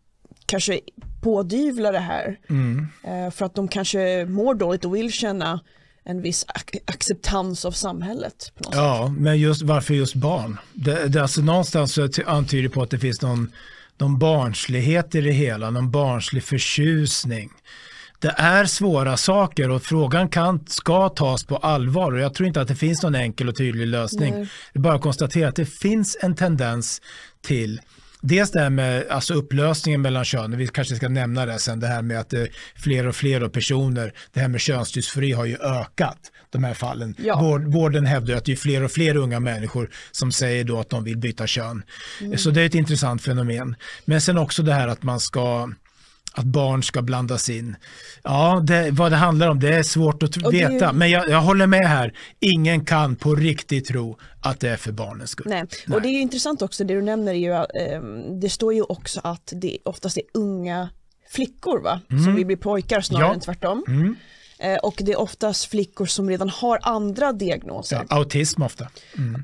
kanske 0.45 0.79
pådyvlar 1.21 1.93
det 1.93 1.99
här. 1.99 2.39
Mm. 2.49 2.87
Uh, 3.07 3.31
för 3.31 3.45
att 3.45 3.55
de 3.55 3.67
kanske 3.67 4.25
mår 4.25 4.53
dåligt 4.53 4.85
och 4.85 4.95
vill 4.95 5.11
känna 5.11 5.59
en 6.03 6.21
viss 6.21 6.45
acceptans 6.85 7.65
av 7.65 7.71
samhället. 7.71 8.51
ja, 8.71 9.13
men 9.17 9.37
just 9.37 9.61
varför 9.61 9.93
just 9.93 10.15
barn? 10.15 10.57
Det, 10.73 11.07
det, 11.07 11.21
alltså 11.21 11.41
någonstans 11.41 11.99
antyder 12.25 12.69
på 12.69 12.81
att 12.81 12.89
det 12.89 12.99
finns 12.99 13.21
någon, 13.21 13.51
någon 13.97 14.19
barnslighet 14.19 15.15
i 15.15 15.21
det 15.21 15.31
hela, 15.31 15.69
någon 15.69 15.91
barnslig 15.91 16.43
förtjusning. 16.43 17.49
Det 18.19 18.33
är 18.37 18.65
svåra 18.65 19.17
saker 19.17 19.69
och 19.69 19.83
frågan 19.83 20.29
kan, 20.29 20.65
ska 20.67 21.09
tas 21.09 21.43
på 21.43 21.57
allvar 21.57 22.11
och 22.11 22.19
jag 22.19 22.33
tror 22.33 22.47
inte 22.47 22.61
att 22.61 22.67
det 22.67 22.75
finns 22.75 23.03
någon 23.03 23.15
enkel 23.15 23.49
och 23.49 23.57
tydlig 23.57 23.87
lösning. 23.87 24.33
Nej. 24.33 24.47
Det 24.73 24.79
är 24.79 24.81
bara 24.81 24.95
att 24.95 25.01
konstatera 25.01 25.49
att 25.49 25.55
det 25.55 25.65
finns 25.65 26.17
en 26.21 26.35
tendens 26.35 27.01
till 27.41 27.81
Dels 28.21 28.51
det 28.51 28.59
här 28.59 28.69
med 28.69 29.07
alltså 29.09 29.33
upplösningen 29.33 30.01
mellan 30.01 30.25
könen, 30.25 30.59
vi 30.59 30.67
kanske 30.67 30.95
ska 30.95 31.09
nämna 31.09 31.45
det 31.45 31.59
sen, 31.59 31.79
det 31.79 31.87
här 31.87 32.01
med 32.01 32.19
att 32.19 32.33
är 32.33 32.49
fler 32.75 33.07
och 33.07 33.15
fler 33.15 33.43
personer, 33.49 34.13
det 34.33 34.39
här 34.39 34.47
med 34.47 34.61
könsdysfori 34.61 35.31
har 35.31 35.45
ju 35.45 35.57
ökat, 35.57 36.19
de 36.49 36.63
här 36.63 36.73
fallen. 36.73 37.15
Ja. 37.17 37.39
Vård, 37.39 37.65
vården 37.65 38.05
hävdar 38.05 38.35
att 38.35 38.45
det 38.45 38.51
är 38.51 38.55
fler 38.55 38.83
och 38.83 38.91
fler 38.91 39.15
unga 39.15 39.39
människor 39.39 39.89
som 40.11 40.31
säger 40.31 40.63
då 40.63 40.79
att 40.79 40.89
de 40.89 41.03
vill 41.03 41.17
byta 41.17 41.47
kön. 41.47 41.83
Så 42.37 42.51
det 42.51 42.61
är 42.61 42.65
ett 42.65 42.75
intressant 42.75 43.21
fenomen. 43.21 43.75
Men 44.05 44.21
sen 44.21 44.37
också 44.37 44.63
det 44.63 44.73
här 44.73 44.87
att 44.87 45.03
man 45.03 45.19
ska 45.19 45.69
att 46.39 46.45
barn 46.45 46.83
ska 46.83 47.01
blandas 47.01 47.49
in. 47.49 47.75
Ja, 48.23 48.61
det, 48.67 48.91
vad 48.91 49.11
det 49.11 49.15
handlar 49.15 49.49
om 49.49 49.59
det 49.59 49.75
är 49.75 49.83
svårt 49.83 50.23
att 50.23 50.37
Och 50.37 50.53
är 50.53 50.57
ju- 50.57 50.67
veta, 50.73 50.93
men 50.93 51.09
jag, 51.09 51.29
jag 51.29 51.41
håller 51.41 51.67
med 51.67 51.87
här. 51.89 52.13
Ingen 52.39 52.85
kan 52.85 53.15
på 53.15 53.35
riktigt 53.35 53.85
tro 53.85 54.17
att 54.41 54.59
det 54.59 54.69
är 54.69 54.77
för 54.77 54.91
barnens 54.91 55.29
skull. 55.29 55.45
Nej. 55.49 55.63
och 55.93 56.01
det 56.01 56.07
är 56.07 56.11
ju 56.11 56.19
intressant 56.21 56.61
också, 56.61 56.83
det 56.83 56.93
du 56.93 57.01
nämner 57.01 57.31
är 57.33 57.37
ju, 57.37 57.53
ehm, 57.81 58.39
det 58.39 58.49
står 58.49 58.73
ju 58.73 58.81
också 58.81 59.21
att 59.23 59.53
det 59.55 59.77
oftast 59.85 60.17
är 60.17 60.23
unga 60.33 60.89
flickor 61.31 61.79
va? 61.83 61.99
som 62.07 62.35
vill 62.35 62.45
bli 62.45 62.55
pojkar 62.57 63.01
snarare 63.01 63.27
Ja. 63.27 63.33
än 63.33 63.39
tvärtom. 63.39 64.15
Eh, 64.59 64.75
och 64.77 64.95
det 65.05 65.11
är 65.11 65.19
oftast 65.19 65.65
flickor 65.65 66.05
som 66.05 66.29
redan 66.29 66.49
har 66.49 66.79
andra 66.81 67.31
diagnoser. 67.33 68.05
Ja, 68.09 68.15
autism 68.17 68.61
ofta. 68.63 68.87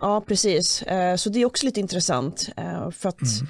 Ja, 0.02 0.22
precis. 0.28 0.82
Eh, 0.82 1.16
Så 1.16 1.30
det 1.30 1.40
är 1.42 1.46
också 1.46 1.66
lite 1.66 1.80
intressant. 1.80 2.50
eh, 2.58 2.92
För 2.92 3.10
att, 3.10 3.18
ja, 3.22 3.48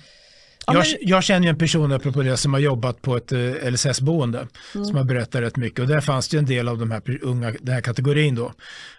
jag, 0.68 0.76
men, 0.76 0.86
jag 1.02 1.24
känner 1.24 1.48
en 1.48 1.58
person, 1.58 1.92
apropå 1.92 2.22
det, 2.22 2.38
som 2.38 2.54
har 2.54 2.60
jobbat 2.60 3.02
på 3.02 3.18
ett 3.18 3.32
eh, 3.32 3.72
LSS-boende 3.72 4.48
Mm. 4.76 4.86
som 4.86 4.98
har 4.98 5.04
berättat 5.04 5.42
rätt 5.42 5.58
mycket 5.58 5.80
och 5.80 5.88
där 5.88 6.02
fanns 6.02 6.28
det 6.28 6.38
en 6.38 6.46
del 6.46 6.68
av 6.68 6.78
de 6.78 6.92
här 6.92 7.02
unga, 7.22 7.52
den 7.62 7.74
här 7.74 7.82
kategorin 7.82 8.36
då. 8.36 8.54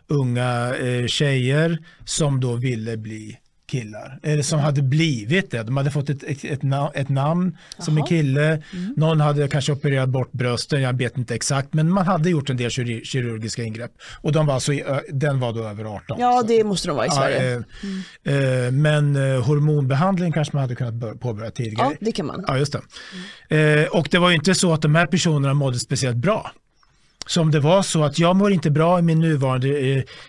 Unga 0.06 0.74
eh, 0.76 1.06
tjejer 1.06 1.78
som 2.04 2.40
då 2.40 2.54
ville 2.54 2.96
bli 2.96 3.38
killar, 3.66 4.18
eller 4.22 4.42
som 4.42 4.58
hade 4.60 4.82
blivit 4.82 5.50
det. 5.50 5.62
De 5.62 5.76
hade 5.76 5.90
fått 5.90 6.10
ett, 6.10 6.22
ett, 6.22 6.44
ett, 6.44 6.60
na- 6.62 6.90
ett 6.94 7.08
namn 7.08 7.56
som 7.78 7.96
en 7.96 8.04
kille, 8.04 8.62
Mm. 8.72 8.94
någon 8.96 9.20
hade 9.20 9.48
kanske 9.48 9.72
opererat 9.72 10.08
bort 10.08 10.32
brösten, 10.32 10.82
jag 10.82 10.92
vet 10.98 11.18
inte 11.18 11.34
exakt, 11.34 11.74
men 11.74 11.90
man 11.90 12.06
hade 12.06 12.30
gjort 12.30 12.50
en 12.50 12.56
del 12.56 12.70
kir- 12.70 13.04
kirurgiska 13.04 13.62
ingrepp 13.62 13.90
och 14.22 14.32
de 14.32 14.46
var 14.46 14.54
alltså, 14.54 14.72
den 15.12 15.40
var 15.40 15.52
då 15.52 15.64
över 15.64 15.84
18. 15.84 16.16
ja, 16.20 16.42
det 16.48 16.64
måste 16.64 16.88
de 16.88 16.96
vara 16.96 17.06
i 17.06 17.10
Sverige. 17.10 17.64
Ja, 18.24 18.30
eh, 18.32 18.64
eh, 18.66 18.70
men 18.70 19.16
eh, 19.16 19.42
hormonbehandling 19.44 20.32
kanske 20.32 20.56
man 20.56 20.60
hade 20.62 20.74
kunnat 20.74 20.94
bör- 20.94 21.14
påbörja 21.14 21.50
tidigare. 21.50 21.88
Ja, 21.90 21.96
det 22.00 22.12
kan 22.12 22.26
man. 22.26 22.44
Ja, 22.46 22.58
just 22.58 22.76
det. 23.48 23.82
Eh, 23.82 23.86
och 23.88 24.08
det 24.10 24.18
var 24.18 24.28
ju 24.30 24.34
inte 24.34 24.54
så 24.54 24.72
att 24.72 24.82
de 24.82 24.94
här 24.94 25.06
personerna 25.06 25.54
mådde 25.54 25.78
speciellt 25.78 26.16
bra. 26.16 26.50
Så 27.26 27.40
om 27.40 27.50
det 27.50 27.60
var 27.60 27.82
så 27.82 28.04
att 28.04 28.18
jag 28.18 28.36
mår 28.36 28.52
inte 28.52 28.70
bra 28.70 28.98
i 28.98 29.02
min 29.02 29.20
nuvarande, 29.20 29.68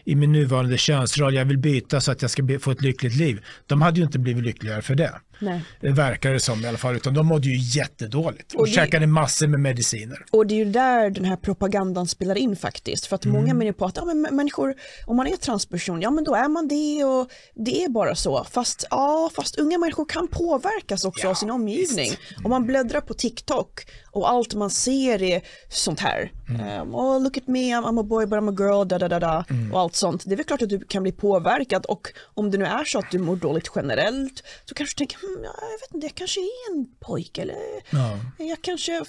i 0.04 0.16
min 0.16 0.32
nuvarande 0.32 0.78
könsroll, 0.78 1.36
jag 1.36 1.46
vill 1.46 1.58
byta 1.58 2.02
så 2.02 2.12
att 2.12 2.22
jag 2.22 2.32
ska 2.32 2.60
få 2.62 2.72
ett 2.72 2.82
lyckligt 2.82 3.16
liv. 3.16 3.42
De 3.66 3.82
hade 3.82 4.00
ju 4.00 4.06
inte 4.06 4.20
blivit 4.20 4.44
lyckligare 4.44 4.82
för 4.82 4.96
det. 4.96 5.14
Nej. 5.40 5.62
Det 5.82 5.90
verkar 5.92 6.32
det 6.34 6.40
som 6.40 6.66
i 6.66 6.68
alla 6.68 6.78
fall, 6.78 6.96
utan 6.96 7.14
de 7.14 7.26
mådde 7.28 7.48
ju 7.48 7.80
jättedåligt 7.80 8.54
och, 8.54 8.60
Och 8.60 8.66
det- 8.68 8.72
käkade 8.74 9.08
massor 9.08 9.48
med 9.48 9.60
mediciner. 9.60 10.26
Och 10.32 10.48
det 10.48 10.54
är 10.54 10.58
ju 10.58 10.66
där 10.66 11.10
den 11.10 11.26
här 11.26 11.36
propagandan 11.36 12.08
spelar 12.08 12.38
in 12.38 12.56
faktiskt. 12.56 13.06
För 13.06 13.16
att 13.16 13.26
Mm. 13.26 13.42
många 13.42 13.54
menar 13.54 13.72
på 13.72 13.86
att 13.86 13.98
ja, 13.98 14.06
men 14.06 14.26
mä- 14.26 14.32
människor, 14.32 14.76
om 15.06 15.16
man 15.18 15.28
är 15.28 15.36
transperson, 15.38 16.02
ja 16.02 16.12
men 16.12 16.24
då 16.24 16.36
är 16.36 16.48
man 16.50 16.68
det 16.68 17.04
och 17.06 17.30
det 17.66 17.84
är 17.84 17.90
bara 17.90 18.16
så. 18.16 18.44
Fast, 18.52 18.88
ja, 18.90 19.30
fast 19.36 19.56
unga 19.60 19.78
människor 19.78 20.06
kan 20.06 20.28
påverkas 20.28 21.06
också 21.06 21.24
Ja, 21.24 21.30
av 21.30 21.34
sin 21.34 21.50
omgivning. 21.52 22.10
visst. 22.10 22.18
Om 22.44 22.50
man 22.50 22.66
bläddrar 22.66 23.02
på 23.02 23.14
TikTok 23.14 23.88
och 24.12 24.30
allt 24.30 24.54
man 24.54 24.70
ser 24.70 25.22
är 25.24 25.42
sånt 25.70 26.00
här. 26.00 26.32
Mm. 26.50 26.82
Um, 26.82 26.96
oh, 26.96 27.22
look 27.24 27.38
at 27.38 27.48
me, 27.48 27.60
I'm, 27.76 27.84
I'm 27.84 28.00
a 28.00 28.04
boy 28.04 28.26
but 28.26 28.40
I'm 28.40 28.50
a 28.50 28.56
girl, 28.60 28.88
da 28.88 28.98
da 28.98 29.08
da 29.08 29.20
da. 29.20 29.46
Mm. 29.50 29.74
Och 29.74 29.80
allt 29.80 29.96
sånt. 29.96 30.24
Det 30.26 30.32
är 30.34 30.36
väl 30.36 30.46
klart 30.46 30.62
att 30.62 30.70
du 30.70 30.80
kan 30.80 31.04
bli 31.04 31.12
påverkad 31.12 31.86
och 31.86 32.08
om 32.34 32.52
det 32.52 32.58
nu 32.58 32.66
är 32.66 32.84
så 32.86 33.00
att 33.00 33.12
du 33.12 33.20
mår 33.20 33.36
dåligt 33.36 33.72
generellt 33.76 34.44
så 34.66 34.76
kanske 34.76 34.94
du 34.96 34.98
tänker, 34.98 35.18
jag 35.44 35.80
vet 35.80 35.94
inte, 35.94 36.06
jag 36.08 36.16
kanske 36.16 36.40
är 36.40 36.72
en 36.72 36.88
pojke 37.00 37.42
eller 37.42 37.56
Ja. 37.92 38.20
jag 38.38 38.62
kanske, 38.62 39.04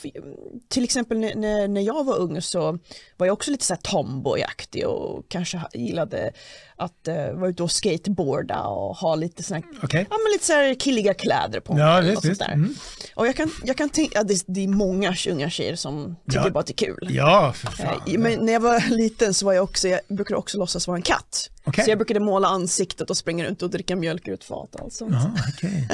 till 0.69 0.85
exempel 0.85 1.19
när- 1.19 1.69
när, 1.69 1.81
jag 1.83 2.05
var 2.05 2.17
ung 2.19 2.43
så 2.43 2.79
var 3.17 3.27
jag 3.27 3.33
också 3.33 3.51
lite 3.51 3.65
så 3.65 3.75
här 3.75 3.81
tomboyaktig 3.81 4.87
och 4.89 5.25
kanske 5.29 5.61
gillade 5.75 6.33
att 6.79 7.09
uh, 7.09 7.39
vara 7.41 7.51
ute 7.51 7.63
och 7.63 7.71
skateboarda 7.71 8.63
och 8.63 8.97
ha 8.97 9.15
lite 9.15 9.43
såna 9.43 9.61
Okej. 9.83 10.07
ja, 10.11 10.17
men 10.25 10.33
lite 10.33 10.45
så 10.45 10.85
killiga 10.85 11.15
kläder 11.15 11.61
på 11.61 11.73
mig. 11.75 11.83
Ja, 11.83 12.01
visst, 12.01 12.15
något 12.15 12.25
sånt 12.25 12.39
där. 12.39 12.53
Mm. 12.53 12.75
Och 13.15 13.27
jag 13.27 13.37
kan, 13.37 13.51
jag 13.65 13.77
kan 13.77 13.89
tänka, 13.89 14.19
ja, 14.19 14.25
det, 14.25 14.45
det 14.47 14.65
är 14.65 14.69
många 14.69 15.15
unga 15.31 15.51
tjejer 15.51 15.77
som 15.77 16.17
tycker 16.31 16.45
Ja. 16.45 16.51
bara 16.51 16.61
att 16.61 16.67
det 16.67 16.73
är 16.83 16.87
kul. 16.87 17.09
Ja, 17.11 17.53
för 17.57 17.71
fan. 17.71 18.01
Eh, 18.07 18.19
Men 18.19 18.45
när 18.47 18.53
jag 18.53 18.61
var 18.61 18.91
liten 18.91 19.35
så 19.35 19.47
var 19.47 19.53
jag 19.53 19.65
också, 19.65 19.89
jag 19.89 20.01
brukade 20.09 20.39
också 20.39 20.59
låtsas 20.59 20.87
vara 20.87 20.97
en 20.97 21.03
katt. 21.03 21.51
Okej. 21.65 21.85
Så 21.85 21.91
jag 21.91 21.99
brukade 21.99 22.21
måla 22.21 22.49
ansiktet 22.49 23.11
och 23.11 23.17
springa 23.17 23.45
runt 23.45 23.63
och 23.63 23.71
dricka 23.71 23.97
mjölk 23.97 24.29
ur 24.29 24.35
ett 24.35 24.45
fat 24.45 24.75
och 24.75 24.81
allt 24.81 24.93
sånt. 24.93 25.13
Ja, 25.13 25.31
okej. 25.57 25.89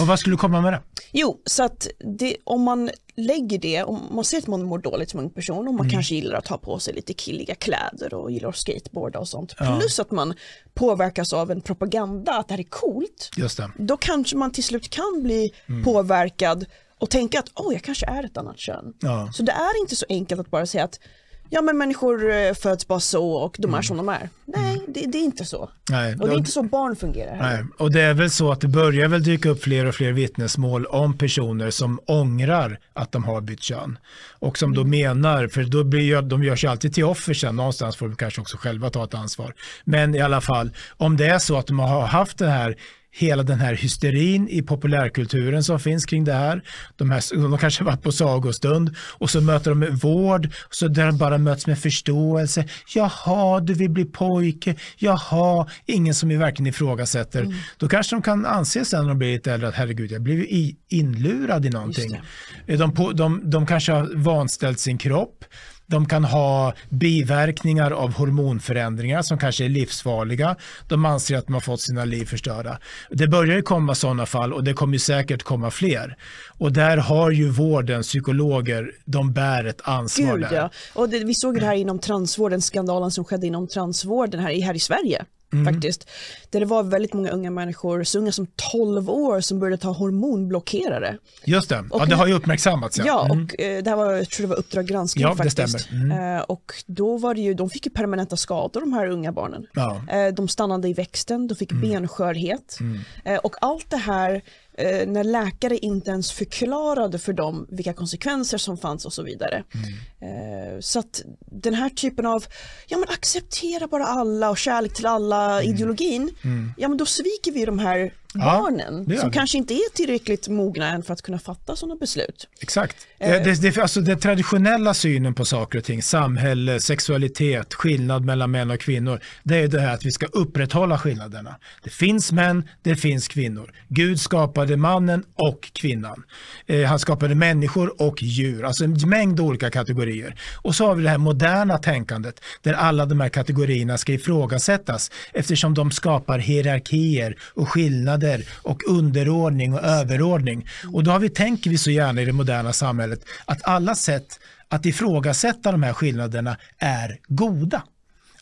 Och 0.00 0.06
vad 0.06 0.18
skulle 0.18 0.32
du 0.32 0.38
komma 0.38 0.60
med 0.60 0.72
det? 0.72 0.80
Jo, 1.12 1.40
så 1.44 1.62
att 1.64 1.86
det, 2.18 2.36
om 2.44 2.62
man 2.62 2.90
lägger 3.16 3.58
det, 3.58 3.82
om 3.84 4.02
man 4.10 4.24
ser 4.24 4.38
att 4.38 4.46
man 4.46 4.62
mår 4.64 4.78
dåligt 4.78 5.10
som 5.10 5.20
ung 5.20 5.30
person 5.30 5.56
och 5.58 5.62
Mm. 5.64 5.76
man 5.76 5.90
kanske 5.90 6.14
gillar 6.14 6.38
att 6.38 6.48
ha 6.48 6.58
på 6.58 6.78
sig 6.78 6.94
lite 6.94 7.12
killiga 7.12 7.54
kläder 7.54 8.14
och 8.14 8.30
gillar 8.30 8.48
att 8.48 8.56
skateboarda 8.56 9.18
och 9.18 9.28
sånt. 9.28 9.54
Ja. 9.58 9.76
Plus 9.80 10.00
att 10.00 10.10
man 10.10 10.34
påverkas 10.74 11.32
av 11.32 11.50
en 11.50 11.60
propaganda 11.60 12.32
att 12.32 12.48
det 12.48 12.54
här 12.54 12.58
är 12.60 12.64
coolt. 12.70 13.30
Då 13.78 13.96
kanske 13.96 14.36
man 14.36 14.52
till 14.52 14.64
slut 14.64 14.90
kan 14.90 15.22
bli 15.22 15.52
Mm. 15.68 15.84
påverkad 15.84 16.66
och 16.98 17.10
tänka 17.10 17.38
att 17.38 17.50
åh, 17.54 17.72
jag 17.72 17.82
kanske 17.82 18.06
är 18.06 18.22
ett 18.24 18.36
annat 18.36 18.58
kön. 18.58 18.94
Ja. 19.00 19.30
Så 19.32 19.42
det 19.42 19.52
är 19.52 19.80
inte 19.80 19.96
så 19.96 20.06
enkelt 20.08 20.40
att 20.40 20.50
bara 20.50 20.66
säga 20.66 20.84
att 20.84 21.00
ja 21.50 21.62
men 21.62 21.78
människor 21.78 22.32
eh, 22.32 22.54
föds 22.54 22.88
bara 22.88 23.00
så 23.00 23.30
och 23.30 23.56
de 23.58 23.74
är 23.74 23.82
som 23.82 23.96
de 23.96 24.08
är. 24.08 24.28
Nej, 24.44 24.82
det, 24.88 25.06
det 25.06 25.18
är 25.18 25.22
inte 25.22 25.44
så. 25.44 25.56
Mm. 25.58 25.70
Nej, 25.90 26.16
Och 26.20 26.28
det 26.28 26.34
är 26.34 26.38
inte 26.38 26.50
så 26.50 26.62
barn 26.62 26.96
fungerar. 26.96 27.36
Nej, 27.36 27.64
och 27.78 27.92
det 27.92 28.02
är 28.02 28.14
väl 28.14 28.30
så 28.30 28.52
att 28.52 28.60
det 28.60 28.68
börjar 28.68 29.08
väl 29.08 29.22
dyka 29.22 29.48
upp 29.48 29.62
fler 29.62 29.86
och 29.86 29.94
fler 29.94 30.12
vittnesmål 30.12 30.86
om 30.86 31.18
personer 31.18 31.70
som 31.70 32.00
ångrar 32.06 32.78
att 32.92 33.12
de 33.12 33.24
har 33.24 33.40
bytt 33.40 33.62
kön. 33.62 33.98
Och 34.38 34.58
som 34.58 34.74
då 34.74 34.84
menar, 34.84 35.48
för 35.48 35.64
då 35.64 35.84
blir 35.84 36.22
de 36.22 36.44
görs 36.44 36.64
ju 36.64 36.68
alltid 36.68 36.94
till 36.94 37.04
offer 37.04 37.34
sen, 37.34 37.56
någonstans 37.56 37.96
får 37.96 38.08
de 38.08 38.16
kanske 38.16 38.40
också 38.40 38.56
själva 38.56 38.90
ta 38.90 39.04
ett 39.04 39.14
ansvar. 39.14 39.54
Men 39.84 40.14
i 40.14 40.20
alla 40.20 40.40
fall, 40.40 40.70
om 40.96 41.16
det 41.16 41.26
är 41.26 41.38
så 41.38 41.58
att 41.58 41.66
de 41.66 41.78
har 41.78 42.06
haft 42.06 42.38
det 42.38 42.48
här 42.48 42.76
hela 43.16 43.42
den 43.42 43.60
här 43.60 43.74
hysterin 43.74 44.48
i 44.48 44.62
populärkulturen 44.62 45.64
som 45.64 45.80
finns 45.80 46.04
kring 46.04 46.24
det 46.24 46.32
här. 46.32 46.62
De, 46.96 47.10
här, 47.10 47.50
de 47.50 47.58
kanske 47.58 47.84
varit 47.84 48.02
på 48.02 48.12
sagostund 48.12 48.96
och 48.98 49.30
så 49.30 49.40
möter 49.40 49.70
de 49.70 49.78
med 49.78 49.92
vård, 49.92 50.46
och 50.46 50.74
så 50.74 50.88
där 50.88 51.06
de 51.06 51.18
bara 51.18 51.38
möts 51.38 51.66
med 51.66 51.78
förståelse. 51.78 52.64
Jaha, 52.94 53.60
du 53.60 53.74
vill 53.74 53.90
bli 53.90 54.04
pojke. 54.04 54.74
Jaha, 54.98 55.66
ingen 55.86 56.14
som 56.14 56.38
verkligen 56.38 56.66
ifrågasätter. 56.66 57.54
Då 57.76 57.88
kanske 57.88 58.16
de 58.16 58.22
kan 58.22 58.46
anse 58.46 58.84
sen 58.84 59.02
när 59.02 59.08
de 59.08 59.18
blir 59.18 59.32
lite 59.32 59.52
äldre 59.52 59.68
att 59.68 59.74
herregud, 59.74 60.12
jag 60.12 60.22
blev 60.22 60.46
inlurad 60.88 61.66
i 61.66 61.70
någonting. 61.70 62.20
De, 62.66 62.94
på, 62.94 63.12
de, 63.12 63.50
de 63.50 63.66
kanske 63.66 63.92
har 63.92 64.10
vanställt 64.16 64.80
sin 64.80 64.98
kropp. 64.98 65.44
De 65.86 66.06
kan 66.06 66.24
ha 66.24 66.74
biverkningar 66.88 67.90
av 67.90 68.12
hormonförändringar 68.12 69.22
som 69.22 69.38
kanske 69.38 69.64
är 69.64 69.68
livsfarliga. 69.68 70.56
De 70.88 71.04
anser 71.04 71.36
att 71.36 71.46
de 71.46 71.54
har 71.54 71.60
fått 71.60 71.80
sina 71.80 72.04
liv 72.04 72.24
förstörda. 72.24 72.78
Det 73.10 73.28
börjar 73.28 73.56
ju 73.56 73.62
komma 73.62 73.94
sådana 73.94 74.26
fall 74.26 74.52
och 74.52 74.64
det 74.64 74.72
kommer 74.72 74.98
säkert 74.98 75.42
komma 75.42 75.70
fler. 75.70 76.16
Och 76.58 76.72
där 76.72 76.96
har 76.96 77.30
ju 77.30 77.50
vården, 77.50 78.02
psykologer, 78.02 78.90
de 79.04 79.32
bär 79.32 79.64
ett 79.64 79.80
ansvar 79.84 80.38
Gud 80.38 80.46
ja. 80.52 80.70
Och 80.94 81.08
det, 81.08 81.24
vi 81.24 81.34
såg 81.34 81.60
det 81.60 81.66
här 81.66 81.74
inom 81.74 81.98
transvården, 81.98 82.62
skandalen 82.62 83.10
som 83.10 83.24
skedde 83.24 83.46
inom 83.46 83.68
transvården 83.68 84.40
här, 84.40 84.62
här 84.62 84.74
i 84.74 84.80
Sverige. 84.80 85.24
Mm. 85.52 85.74
Faktiskt. 85.74 86.08
Där 86.50 86.60
det 86.60 86.66
var 86.66 86.82
väldigt 86.82 87.12
många 87.12 87.30
unga 87.30 87.50
människor, 87.50 88.04
så 88.04 88.18
unga 88.18 88.32
som 88.32 88.46
12 88.72 89.10
år, 89.10 89.40
som 89.40 89.58
började 89.58 89.82
ta 89.82 89.88
hormonblockerare. 89.90 91.18
Just 91.44 91.68
det, 91.68 91.84
ja, 91.90 92.04
det 92.06 92.14
har 92.14 92.26
ju 92.26 92.34
uppmärksammats. 92.34 92.98
Ja, 93.04 93.28
och 93.30 93.60
eh, 93.60 93.82
det 93.82 93.90
här 93.90 93.96
var, 93.96 94.12
jag 94.12 94.30
tror 94.30 94.46
det 94.46 94.50
var 94.50 94.56
Uppdrag 94.56 94.86
granskning 94.86 95.22
Ja, 95.22 95.30
det 95.30 95.36
faktiskt. 95.36 95.80
stämmer. 95.80 96.04
Mm. 96.04 96.36
Eh, 96.36 96.42
och 96.42 96.72
då 96.86 97.16
var 97.18 97.34
det 97.34 97.40
ju, 97.40 97.54
de 97.54 97.70
fick 97.70 97.86
ju 97.86 97.92
permanenta 97.92 98.36
skador 98.36 98.80
de 98.80 98.92
här 98.92 99.08
unga 99.08 99.32
barnen. 99.32 99.66
Ja. 99.74 100.02
Eh, 100.10 100.34
de 100.34 100.48
stannade 100.48 100.88
i 100.88 100.92
växten, 100.92 101.46
de 101.46 101.54
fick 101.54 101.72
Mm. 101.72 101.90
benskörhet. 101.90 102.78
Eh, 103.24 103.36
och 103.36 103.54
allt 103.60 103.90
det 103.90 103.96
här 103.96 104.42
eh, 104.78 105.06
när 105.06 105.24
läkare 105.24 105.78
inte 105.78 106.10
ens 106.10 106.32
förklarade 106.32 107.18
för 107.18 107.32
dem 107.32 107.66
vilka 107.70 107.92
konsekvenser 107.92 108.58
som 108.58 108.78
fanns 108.78 109.04
och 109.04 109.12
så 109.12 109.22
vidare. 109.22 109.64
Mm. 109.74 110.74
Eh, 110.74 110.80
så 110.80 110.98
att 110.98 111.22
den 111.40 111.74
här 111.74 111.88
typen 111.90 112.26
av, 112.26 112.44
ja 112.86 112.98
men 112.98 113.08
acceptera 113.08 113.86
bara 113.86 114.06
alla 114.06 114.50
och 114.50 114.58
kärlek 114.58 114.94
till 114.94 115.06
alla 115.06 115.62
Mm. 115.62 115.74
ideologin, 115.74 116.30
ja 116.76 116.88
men 116.88 116.98
då 116.98 117.06
sviker 117.06 117.52
vi 117.52 117.64
de 117.64 117.78
här 117.78 118.12
barnen 118.38 119.04
det 119.04 119.14
gör 119.14 119.20
som 119.20 119.30
vi. 119.30 119.34
kanske 119.34 119.58
inte 119.58 119.74
är 119.74 119.94
tillräckligt 119.94 120.48
mogna 120.48 120.88
än 120.88 121.02
för 121.02 121.12
att 121.12 121.22
kunna 121.22 121.38
fatta 121.38 121.76
sådana 121.76 121.96
beslut. 121.96 122.48
Exakt. 122.60 122.96
Eh. 123.18 123.30
Det, 123.30 123.38
det, 123.38 123.62
det, 123.62 123.78
alltså 123.78 124.00
den 124.00 124.18
traditionella 124.18 124.94
synen 124.94 125.34
på 125.34 125.44
saker 125.44 125.78
och 125.78 125.84
ting, 125.84 126.02
samhälle, 126.02 126.80
sexualitet, 126.80 127.74
skillnad 127.74 128.24
mellan 128.24 128.50
män 128.50 128.70
och 128.70 128.80
kvinnor, 128.80 129.20
det 129.42 129.56
är 129.56 129.68
det 129.68 129.80
här 129.80 129.94
att 129.94 130.04
vi 130.04 130.12
ska 130.12 130.26
upprätthålla 130.26 130.98
skillnaderna. 130.98 131.56
Det 131.82 131.90
finns 131.90 132.32
män, 132.32 132.68
det 132.82 132.96
finns 132.96 133.28
kvinnor. 133.28 133.72
Gud 133.88 134.20
skapade 134.20 134.76
mannen 134.76 135.24
och 135.34 135.70
kvinnan. 135.72 136.22
Eh, 136.66 136.82
han 136.82 136.98
skapade 136.98 137.34
människor 137.34 138.02
och 138.02 138.22
djur, 138.22 138.64
alltså 138.64 138.84
en 138.84 138.96
mängd 139.06 139.40
olika 139.40 139.70
kategorier. 139.70 140.34
Och 140.62 140.74
så 140.74 140.86
har 140.86 140.94
vi 140.94 141.02
det 141.02 141.10
här 141.10 141.18
moderna 141.18 141.78
tänkandet 141.78 142.40
där 142.62 142.72
alla 142.72 143.06
de 143.06 143.20
här 143.20 143.28
kategorierna 143.28 143.98
ska 143.98 144.12
ifrågasättas 144.12 145.10
eftersom 145.32 145.74
de 145.74 145.90
skapar 145.90 146.38
hierarkier 146.38 147.36
och 147.54 147.68
skillnader 147.68 148.25
och 148.62 148.82
underordning 148.88 149.74
och 149.74 149.82
överordning. 149.82 150.66
Och 150.92 151.04
då 151.04 151.10
har 151.10 151.18
vi, 151.18 151.28
tänker 151.28 151.70
vi 151.70 151.78
så 151.78 151.90
gärna 151.90 152.22
i 152.22 152.24
det 152.24 152.32
moderna 152.32 152.72
samhället 152.72 153.20
att 153.44 153.64
alla 153.64 153.94
sätt 153.94 154.40
att 154.68 154.86
ifrågasätta 154.86 155.72
de 155.72 155.82
här 155.82 155.92
skillnaderna 155.92 156.56
är 156.78 157.18
goda. 157.28 157.82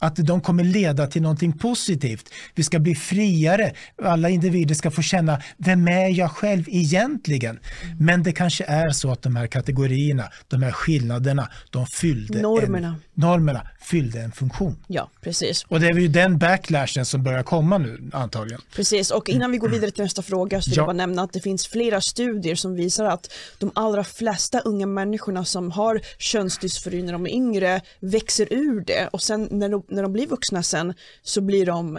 Att 0.05 0.17
de 0.17 0.41
kommer 0.41 0.65
leda 0.65 1.07
till 1.07 1.23
någonting 1.23 1.53
positivt. 1.59 2.31
Vi 2.55 2.63
ska 2.63 2.79
bli 2.79 2.95
friare. 2.95 3.73
Alla 4.03 4.29
individer 4.29 4.75
ska 4.75 4.91
få 4.91 5.03
känna, 5.03 5.43
vem 5.57 5.89
är 5.89 6.09
jag 6.09 6.31
själv 6.31 6.65
egentligen? 6.69 7.59
Men 8.01 8.23
det 8.23 8.33
kanske 8.33 8.65
är 8.65 8.91
så 8.91 9.13
att 9.13 9.23
de 9.23 9.37
här 9.37 9.47
kategorierna, 9.47 10.25
de 10.49 10.63
här 10.63 10.73
skillnaderna, 10.73 11.49
de 11.71 11.87
fyllde 11.87 12.43
Normerna. 12.43 12.89
En, 12.89 12.95
normerna 13.15 13.69
fyllde 13.81 14.21
en 14.21 14.33
funktion. 14.33 14.77
Ja, 14.87 15.11
precis. 15.21 15.65
Och 15.69 15.81
det 15.81 15.87
är 15.87 15.95
ju 15.95 16.09
den 16.09 16.39
backlashen 16.39 17.05
som 17.05 17.23
börjar 17.23 17.43
komma 17.43 17.79
nu 17.79 18.11
antagligen. 18.13 18.61
Precis, 18.77 19.11
och 19.11 19.29
innan 19.29 19.51
vi 19.51 19.59
går 19.59 19.69
vidare 19.69 19.91
till 19.91 20.03
nästa 20.03 20.23
fråga 20.23 20.63
så 20.63 20.71
vill 20.71 20.77
Ja. 20.77 20.81
jag 20.81 20.87
bara 20.87 20.93
nämna 21.07 21.23
att 21.23 21.33
det 21.33 21.41
finns 21.41 21.67
flera 21.67 22.01
studier 22.01 22.55
som 22.55 22.75
visar 22.75 23.05
att 23.05 23.33
de 23.59 23.71
allra 23.75 24.05
flesta 24.05 24.61
unga 24.61 24.87
människorna 24.87 25.45
som 25.45 25.71
har 25.71 26.01
könsdysfori 26.19 27.03
när 27.03 27.13
de 27.13 27.27
är 27.27 27.31
yngre 27.31 27.81
växer 28.01 28.53
ur 28.53 28.81
det 28.81 29.09
och 29.13 29.23
sen 29.23 29.49
när 29.51 29.69
de, 29.69 29.85
när 29.95 30.03
de 30.03 30.13
blir 30.13 30.27
vuxna 30.27 30.63
sen 30.63 30.95
så 31.23 31.41
blir 31.41 31.67
de 31.67 31.97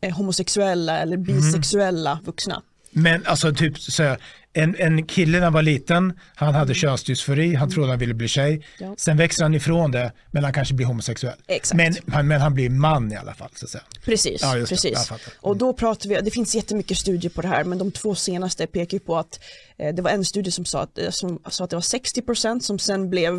eh, 0.00 0.16
homosexuella 0.16 0.98
eller 0.98 1.16
bisexuella 1.16 2.18
vuxna. 2.24 2.62
Men 2.90 3.26
alltså 3.26 3.54
typ 3.54 3.78
så 3.78 4.02
här, 4.02 4.18
en, 4.52 4.76
en 4.78 5.06
kille 5.06 5.38
när 5.38 5.44
han 5.44 5.52
var 5.52 5.62
liten, 5.62 6.18
han 6.34 6.54
hade 6.54 6.74
könsdysfori, 6.74 7.54
han 7.54 7.70
trodde 7.70 7.88
han 7.90 7.98
ville 7.98 8.14
bli 8.14 8.28
tjej. 8.28 8.50
Mm. 8.52 8.62
Ja. 8.78 8.94
Sen 8.98 9.16
växer 9.16 9.42
han 9.42 9.54
ifrån 9.54 9.90
det, 9.90 10.12
men 10.30 10.44
han 10.44 10.52
kanske 10.52 10.74
blir 10.74 10.86
homosexuell. 10.86 11.36
Exakt. 11.46 11.76
Men, 11.76 11.94
han- 12.14 12.26
men 12.26 12.40
han 12.40 12.54
blir 12.54 12.70
man 12.70 13.12
i 13.12 13.16
alla 13.16 13.34
fall. 13.34 13.50
Så 13.54 13.64
att 13.64 13.70
säga. 13.70 13.84
Precis, 14.04 14.42
Ja, 14.42 14.54
det. 14.54 14.66
Precis. 14.66 15.06
fattar. 15.06 15.32
Och 15.40 15.56
då 15.56 15.72
pratar 15.72 16.08
vi, 16.08 16.14
det 16.20 16.30
finns 16.30 16.54
jättemycket 16.54 16.98
studier 16.98 17.30
på 17.30 17.42
det 17.42 17.48
här 17.48 17.64
men 17.64 17.78
de 17.78 17.90
två 17.92 18.14
senaste 18.14 18.66
pekar 18.66 18.98
på 18.98 19.18
att 19.18 19.40
eh, 19.78 19.94
det 19.94 20.02
var 20.02 20.10
en 20.10 20.24
studie 20.24 20.50
som 20.50 20.64
sa 20.64 20.80
att, 20.82 20.98
eh, 20.98 21.10
som 21.10 21.38
sa 21.50 21.64
att 21.64 21.70
det 21.70 21.76
var 21.76 21.80
60% 21.80 22.60
som 22.60 22.78
sen 22.78 23.10
blev, 23.10 23.32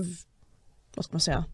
vad 0.95 1.05
ska 1.05 1.13
man 1.13 1.21
säga, 1.21 1.45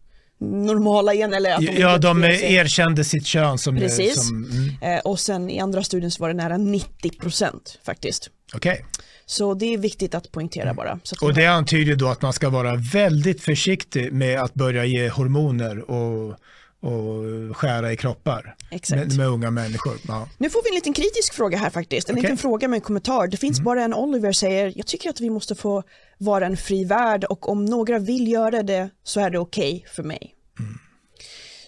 normala 0.44 1.14
igen 1.14 1.34
eller 1.34 1.54
att 1.54 1.60
de 1.60 1.80
Ja, 1.80 1.98
de 1.98 2.24
erkände 2.24 3.04
sitt 3.04 3.26
kön 3.26 3.58
som... 3.58 3.76
Precis. 3.76 4.26
som 4.28 4.44
mm, 4.44 4.64
Eh, 4.80 5.00
och 5.00 5.20
sen 5.20 5.50
i 5.50 5.60
andra 5.60 5.82
studien 5.82 6.10
så 6.10 6.22
var 6.22 6.28
det 6.28 6.34
nära 6.34 6.56
90% 6.56 7.50
faktiskt. 7.84 8.30
Okej. 8.54 8.84
Så 9.26 9.54
det 9.54 9.74
är 9.74 9.78
viktigt 9.78 10.14
att 10.14 10.32
poängtera 10.32 10.74
bara. 10.74 10.98
Så 11.02 11.14
att 11.14 11.22
Och 11.22 11.34
det 11.34 11.46
antyder 11.46 11.96
då 11.96 12.08
att 12.08 12.22
man 12.22 12.32
ska 12.32 12.50
vara 12.50 12.76
väldigt 12.76 13.42
försiktig 13.42 14.12
med 14.12 14.40
att 14.40 14.54
börja 14.54 14.84
ge 14.84 15.08
hormoner 15.08 15.90
och, 15.90 16.30
och 16.80 17.56
skära 17.56 17.92
i 17.92 17.96
kroppar 17.96 18.56
med, 18.90 19.16
med 19.16 19.26
unga 19.26 19.50
människor. 19.50 19.94
Ja. 20.08 20.28
Nu 20.38 20.50
får 20.50 20.62
vi 20.62 20.68
en 20.68 20.74
liten 20.74 20.92
kritisk 20.92 21.34
fråga 21.34 21.58
här 21.58 21.70
faktiskt. 21.70 22.08
En 22.08 22.14
Okej. 22.14 22.22
liten 22.22 22.36
fråga 22.36 22.68
med 22.68 22.76
en 22.76 22.80
kommentar. 22.80 23.26
Det 23.26 23.36
finns 23.36 23.60
bara 23.60 23.82
en 23.82 23.94
Oliver 23.94 24.32
säger, 24.32 24.72
jag 24.76 24.86
tycker 24.86 25.10
att 25.10 25.20
vi 25.20 25.30
måste 25.30 25.54
få 25.54 25.82
vara 26.18 26.46
en 26.46 26.56
fri 26.56 26.84
värld 26.84 27.24
och 27.24 27.48
om 27.48 27.64
några 27.64 27.98
vill 27.98 28.28
göra 28.28 28.62
det 28.62 28.90
så 29.04 29.20
är 29.20 29.30
det 29.30 29.38
okej 29.38 29.84
för 29.94 30.02
mig. 30.02 30.33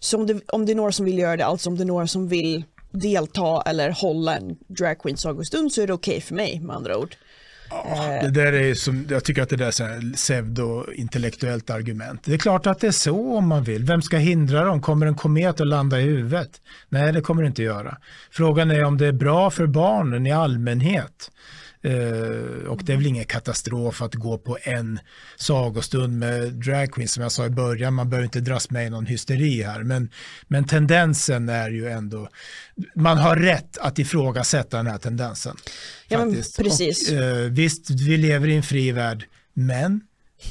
Så 0.07 0.17
om 0.17 0.27
det, 0.27 0.41
om 0.49 0.67
det 0.67 0.73
är 0.73 0.77
några 0.77 0.93
som 0.93 1.05
vill 1.05 1.19
göra 1.19 1.37
det, 1.37 1.47
alltså 1.47 1.71
om 1.71 1.77
det 1.77 1.83
är 1.83 1.87
några 1.87 2.07
som 2.07 2.29
vill 2.29 2.65
delta 2.91 3.63
eller 3.67 3.91
hålla 3.91 4.37
en 4.37 4.57
drag 4.67 4.99
queen 4.99 5.17
sagostund 5.17 5.73
så 5.73 5.83
är 5.83 5.87
det 5.87 5.93
okej 5.93 6.21
för 6.21 6.35
mig 6.35 6.61
med 6.61 6.77
andra 6.77 6.99
ord. 6.99 7.17
Det 8.23 8.31
där 8.31 8.53
är 8.53 8.75
som, 8.75 9.07
jag 9.11 9.25
tycker 9.25 9.43
att 9.43 9.49
det 9.49 9.57
där 9.57 9.67
är 9.67 10.13
pseudo-intellektuellt 10.15 11.71
argument. 11.71 12.21
Det 12.25 12.35
är 12.35 12.39
klart 12.39 12.67
att 12.67 12.81
det 12.81 12.87
är 12.87 12.91
så 12.91 13.37
om 13.37 13.49
man 13.49 13.65
vill. 13.65 13.85
Vem 13.85 14.03
ska 14.03 14.17
hindra 14.17 14.65
dem? 14.65 14.83
Kommer 14.83 15.07
en 15.07 15.15
komet 15.15 15.61
att 15.61 15.67
landa 15.67 16.01
i 16.01 16.03
huvudet? 16.03 16.51
Nej, 16.89 17.13
det 17.13 17.21
kommer 17.21 17.43
det 17.43 17.49
inte 17.49 17.63
göra. 17.63 17.97
Frågan 18.31 18.71
är 18.71 18.85
om 18.85 18.99
det 18.99 19.07
är 19.07 19.13
bra 19.13 19.51
för 19.51 19.67
barnen 19.67 20.27
i 20.27 20.33
allmänhet. 20.33 21.31
Eh, 21.83 22.69
och 22.69 22.85
det 22.85 22.93
är 22.93 22.97
väl 22.97 23.07
ingen 23.07 23.25
katastrof 23.25 24.03
att 24.03 24.15
gå 24.15 24.39
på 24.39 24.59
en 24.63 24.99
sagostund 25.37 26.19
med 26.19 26.53
drag 26.53 26.93
queen 26.93 27.09
som 27.09 27.23
jag 27.23 27.33
sa 27.33 27.47
i 27.47 27.51
början. 27.51 27.95
Man 27.95 28.11
behöver 28.11 28.25
inte 28.25 28.41
dras 28.41 28.71
med 28.71 28.87
i 28.87 28.91
någon 28.91 29.07
hysteri 29.07 29.63
här. 29.63 29.83
Men, 29.83 30.11
men 30.49 30.65
tendensen 30.65 31.49
är 31.49 31.71
ju 31.71 31.89
ändå, 31.89 32.29
man 32.95 33.19
har 33.19 33.37
rätt 33.37 33.79
att 33.79 33.99
ifrågasätta 33.99 34.77
den 34.77 34.87
här 34.87 34.99
tendensen. 34.99 35.57
Ja, 36.09 36.19
faktiskt. 36.19 36.57
precis. 36.57 37.11
Och, 37.11 37.17
eh, 37.17 37.51
visst, 37.51 37.91
vi 37.91 38.17
lever 38.17 38.49
i 38.49 38.57
en 38.57 38.63
fri 38.63 38.93
värld, 38.93 39.25
men 39.55 40.01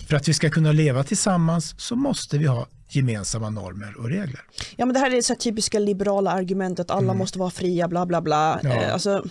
för 0.07 0.15
att 0.15 0.27
vi 0.27 0.33
ska 0.33 0.49
kunna 0.49 0.71
leva 0.71 1.03
tillsammans 1.03 1.75
så 1.77 1.95
måste 1.95 2.37
vi 2.37 2.45
ha 2.45 2.67
gemensamma 2.89 3.49
normer 3.49 3.97
och 3.97 4.09
regler. 4.09 4.41
Ja 4.75 4.85
men 4.85 4.93
det 4.93 4.99
här 4.99 5.11
är 5.11 5.15
det 5.15 5.23
så 5.23 5.33
här 5.33 5.39
typiska 5.39 5.79
liberala 5.79 6.31
argumentet, 6.31 6.91
alla 6.91 7.13
måste 7.13 7.39
vara 7.39 7.49
fria, 7.49 7.87
bla 7.87 8.05
bla 8.05 8.21
bla. 8.21 8.59
Ja. 8.63 8.69
Eh, 8.69 8.93
alltså, 8.93 9.25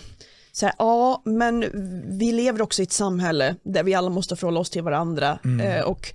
så 0.55 0.65
här, 0.65 0.75
ja, 0.79 1.21
men 1.25 1.59
vi 2.19 2.31
lever 2.31 2.61
också 2.61 2.81
i 2.81 2.83
ett 2.83 2.91
samhälle 2.91 3.55
där 3.63 3.83
vi 3.83 3.93
alla 3.93 4.09
måste 4.09 4.35
förhålla 4.35 4.59
oss 4.59 4.69
till 4.69 4.83
varandra. 4.83 5.39
Eh, 5.63 5.81
och 5.85 6.07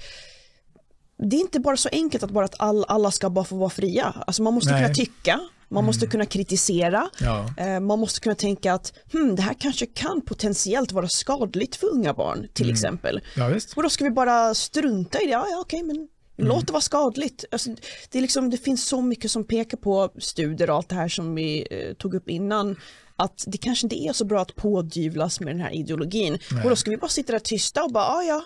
det 1.31 1.37
är 1.37 1.41
inte 1.41 1.61
bara 1.61 1.77
så 1.77 1.89
enkelt 1.93 2.25
att 2.25 2.31
bara 2.31 2.45
att 2.45 2.55
all, 2.59 2.85
alla 2.89 3.11
ska 3.11 3.31
bara 3.31 3.45
få 3.45 3.57
vara 3.57 3.71
fria. 3.71 4.15
Alltså 4.27 4.43
man 4.43 4.55
måste 4.55 4.71
Nej. 4.73 4.83
kunna 4.83 4.95
tycka, 4.95 5.41
man 5.69 5.85
måste 5.85 6.07
kunna 6.07 6.27
kritisera, 6.27 7.09
Ja. 7.21 7.55
eh, 7.57 7.81
man 7.81 7.99
måste 7.99 8.21
kunna 8.21 8.35
tänka 8.35 8.73
att 8.73 8.93
hmm, 9.13 9.37
det 9.37 9.43
här 9.43 9.55
kanske 9.59 9.87
kan 9.87 10.21
potentiellt 10.21 10.93
vara 10.93 11.09
skadligt 11.09 11.77
för 11.77 11.87
unga 11.93 12.15
barn 12.15 12.49
till 12.53 12.71
exempel. 12.71 13.21
Ja. 13.37 13.55
Och 13.77 13.83
då 13.83 13.89
ska 13.91 14.05
vi 14.05 14.11
bara 14.11 14.55
strunta 14.55 15.21
i 15.21 15.25
det, 15.27 15.33
ja, 15.33 15.47
ja 15.51 15.59
okej 15.61 15.83
men 15.83 16.09
Mm. 16.39 16.49
låt 16.53 16.67
det 16.67 16.73
vara 16.73 16.81
skadligt. 16.81 17.45
Alltså, 17.51 17.71
det, 18.11 18.19
är 18.19 18.23
liksom, 18.23 18.51
det 18.51 18.57
finns 18.57 18.87
så 18.89 19.01
mycket 19.01 19.31
som 19.31 19.45
pekar 19.45 19.79
på 19.79 20.11
studier 20.19 20.71
och 20.71 20.77
allt 20.77 20.89
det 20.89 20.95
här 20.95 21.09
som 21.09 21.35
vi 21.35 21.67
eh, 21.71 21.95
tog 21.95 22.15
upp 22.15 22.29
innan 22.29 22.77
att 23.25 23.45
det 23.47 23.59
kanske 23.59 23.87
inte 23.87 23.97
är 23.97 24.13
så 24.13 24.25
bra 24.25 24.43
att 24.43 24.57
pådyvlas 24.57 25.41
med 25.41 25.55
den 25.55 25.61
här 25.61 25.71
ideologin. 25.75 26.39
Och 26.65 26.71
då 26.71 26.77
ska 26.77 26.91
vi 26.91 26.97
bara 26.97 27.09
sitta 27.09 27.33
där 27.33 27.39
tysta 27.39 27.83
och 27.83 27.93
bara, 27.93 28.05
ja 28.05 28.23
ja, 28.23 28.45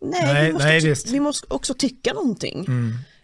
nej, 0.00 0.34
Nej, 0.34 0.46
vi, 0.46 0.52
måste 0.52 0.68
nej, 0.68 0.90
också. 0.92 1.06
Mm. 1.06 1.12
vi 1.12 1.20
måste 1.20 1.46
också 1.50 1.74
tycka 1.74 2.12
någonting. 2.12 2.66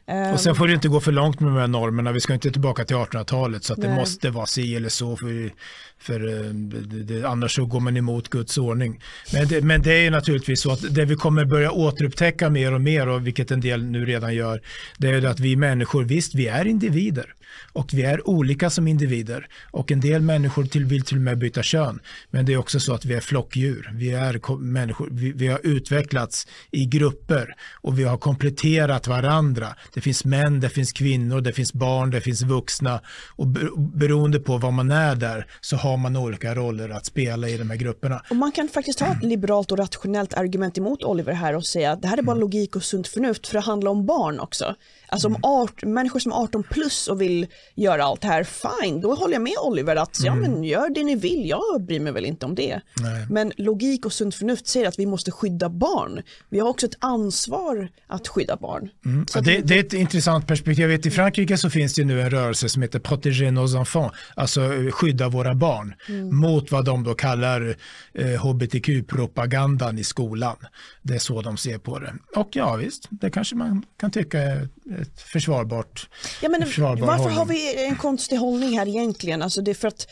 Ehm, 0.08 0.32
Och 0.32 0.40
sen 0.40 0.54
får 0.54 0.68
det 0.68 0.74
inte 0.74 0.88
gå 0.88 1.00
för 1.00 1.12
långt 1.12 1.40
med 1.40 1.50
de 1.52 1.58
här 1.58 1.66
normerna. 1.66 2.12
Vi 2.12 2.20
ska 2.20 2.34
inte 2.34 2.50
tillbaka 2.50 2.84
till 2.84 2.96
1800-talet 2.96 3.64
så 3.64 3.72
att 3.72 3.80
det 3.80 3.88
Nej. 3.88 3.96
måste 3.96 4.30
vara 4.30 4.46
si 4.46 4.76
eller 4.76 4.88
så. 4.88 5.16
För, 5.16 5.52
för 5.98 6.28
eh, 6.28 6.50
det, 6.52 7.02
det, 7.02 7.28
annars 7.28 7.54
så 7.54 7.66
går 7.66 7.80
man 7.80 7.96
emot 7.96 8.28
Guds 8.28 8.58
ordning. 8.58 9.02
Men 9.32 9.48
det, 9.48 9.60
men 9.62 9.82
det 9.82 9.92
är 9.92 10.00
ju 10.00 10.10
naturligtvis 10.10 10.60
så 10.60 10.70
att 10.72 10.94
det 10.94 11.04
vi 11.04 11.14
kommer 11.14 11.44
börja 11.44 11.70
återupptäcka 11.70 12.50
mer 12.50 12.74
och 12.74 12.80
mer 12.80 13.08
och 13.08 13.26
vilket 13.26 13.50
en 13.50 13.60
del 13.60 13.84
nu 13.84 14.04
redan 14.04 14.34
gör. 14.34 14.62
Det 14.98 15.08
är 15.08 15.20
det 15.20 15.30
att 15.30 15.40
vi 15.40 15.56
människor, 15.56 16.04
visst 16.04 16.34
vi 16.34 16.46
är 16.46 16.64
individer. 16.64 17.34
Och 17.72 17.90
vi 17.94 18.02
är 18.02 18.28
olika 18.28 18.70
som 18.70 18.88
individer. 18.88 19.46
Och 19.70 19.92
en 19.92 20.00
del 20.00 20.22
människor 20.22 20.64
till, 20.64 20.84
vill 20.84 21.02
till 21.02 21.16
och 21.16 21.22
med 21.22 21.38
byta 21.38 21.62
kön. 21.62 22.00
Men 22.30 22.46
det 22.46 22.52
är 22.52 22.56
också 22.56 22.80
så 22.80 22.94
att 22.94 23.04
vi 23.04 23.14
är 23.14 23.20
flockdjur. 23.20 23.90
Vi, 23.94 24.10
är 24.10 24.38
ko- 24.38 24.56
människor, 24.56 25.08
vi, 25.12 25.32
vi 25.32 25.46
har 25.46 25.60
utvecklats 25.66 26.46
i 26.70 26.84
grupper 26.84 27.54
och 27.80 27.98
vi 27.98 28.04
har 28.04 28.16
kompletterat 28.16 29.06
varandra. 29.06 29.68
Det 29.94 30.00
finns 30.00 30.24
män, 30.24 30.60
det 30.60 30.68
finns 30.68 30.92
kvinnor, 30.92 31.40
det 31.40 31.52
finns 31.52 31.72
barn, 31.72 32.10
det 32.10 32.20
finns 32.20 32.42
vuxna. 32.42 33.00
Och 33.36 33.46
be- 33.46 33.68
beroende 33.94 34.40
på 34.40 34.58
vad 34.58 34.72
man 34.72 34.90
är 34.90 35.14
där 35.16 35.46
så 35.60 35.76
har 35.76 35.96
man 35.96 36.16
olika 36.16 36.54
roller 36.54 36.88
att 36.88 37.06
spela 37.06 37.48
i 37.48 37.56
de 37.56 37.70
här 37.70 37.76
grupperna. 37.76 38.22
Och 38.30 38.36
man 38.36 38.52
kan 38.52 38.68
faktiskt 38.68 39.00
ha 39.00 39.12
ett 39.12 39.22
liberalt 39.22 39.72
och 39.72 39.78
rationellt 39.78 40.34
argument 40.34 40.78
emot 40.78 41.02
Oliver 41.02 41.32
här 41.32 41.54
och 41.56 41.66
säga 41.66 41.92
att 41.92 42.02
det 42.02 42.08
här 42.08 42.18
är 42.18 42.22
bara 42.22 42.32
Mm. 42.32 42.40
logik 42.40 42.76
och 42.76 42.82
sunt 42.84 43.08
förnuft 43.08 43.46
för 43.46 43.54
det 43.54 43.60
handlar 43.60 43.90
om 43.90 44.06
barn 44.06 44.40
också. 44.40 44.74
Alltså 45.08 45.28
om 45.28 45.36
art, 45.42 45.84
människor 45.84 46.20
som 46.20 46.32
är 46.32 46.36
18 46.36 46.62
plus 46.62 47.08
och 47.08 47.20
vill 47.20 47.37
göra 47.74 48.04
allt 48.04 48.20
det 48.20 48.26
här, 48.26 48.44
fine, 48.44 49.00
då 49.00 49.14
håller 49.14 49.34
jag 49.34 49.42
med 49.42 49.56
Oliver 49.62 49.96
att 49.96 50.18
ja 50.22 50.34
men 50.34 50.64
gör 50.64 50.94
det 50.94 51.04
ni 51.04 51.14
vill, 51.14 51.48
jag 51.48 51.82
bryr 51.82 52.00
mig 52.00 52.12
väl 52.12 52.24
inte 52.24 52.46
om 52.46 52.54
det. 52.54 52.70
Mm. 52.70 52.82
Nej. 53.12 53.26
Men 53.30 53.52
logik 53.56 54.06
och 54.06 54.12
sunt 54.12 54.34
förnuft 54.34 54.66
säger 54.66 54.88
att 54.88 54.98
vi 54.98 55.06
måste 55.06 55.30
skydda 55.30 55.68
barn. 55.68 56.22
Vi 56.48 56.58
har 56.58 56.68
också 56.68 56.86
ett 56.86 56.96
ansvar 56.98 57.88
att 58.06 58.28
skydda 58.28 58.56
barn. 58.56 58.88
Ja, 59.04 59.38
att 59.38 59.44
det, 59.44 59.60
det 59.60 59.74
är 59.74 59.80
ett 59.80 59.92
intressant 59.92 60.46
perspektiv. 60.46 60.82
Jag 60.82 60.88
vet, 60.88 61.06
I 61.06 61.10
Frankrike 61.10 61.58
så 61.58 61.70
finns 61.70 61.94
det 61.94 62.04
nu 62.04 62.22
en 62.22 62.30
rörelse 62.30 62.68
som 62.68 62.82
heter 62.82 62.98
Protéger 62.98 63.50
nos 63.50 63.74
enfants, 63.74 64.18
alltså 64.34 64.60
eh, 64.60 64.90
skydda 64.90 65.28
våra 65.28 65.54
barn 65.54 65.94
mot 66.32 66.70
vad 66.72 66.84
de 66.84 67.04
då 67.04 67.14
kallar 67.14 67.76
eh, 68.14 68.26
hbtq-propagandan 68.26 69.98
i 69.98 70.04
skolan. 70.04 70.56
Det 71.02 71.14
är 71.14 71.18
så 71.18 71.42
de 71.42 71.56
ser 71.56 71.78
på 71.78 71.98
det. 71.98 72.14
Och 72.36 72.48
ja 72.52 72.76
visst, 72.76 73.06
det 73.10 73.30
kanske 73.30 73.56
man 73.56 73.84
kan 74.00 74.10
tycka 74.10 74.38
är 74.38 74.68
ett 75.00 75.20
försvarbart 75.20 76.08
Ja, 76.42 76.48
men 76.48 76.66
försvarbar 76.66 77.06
varför 77.06 77.27
hållning. 77.36 77.38
har 77.38 77.74
vi 77.76 77.84
en 77.84 77.96
konstig 77.96 78.36
hållning 78.36 78.78
här 78.78 78.88
egentligen? 78.88 79.42
Alltså 79.42 79.62
det 79.62 79.70
är 79.70 79.74
för 79.74 79.88
att 79.88 80.06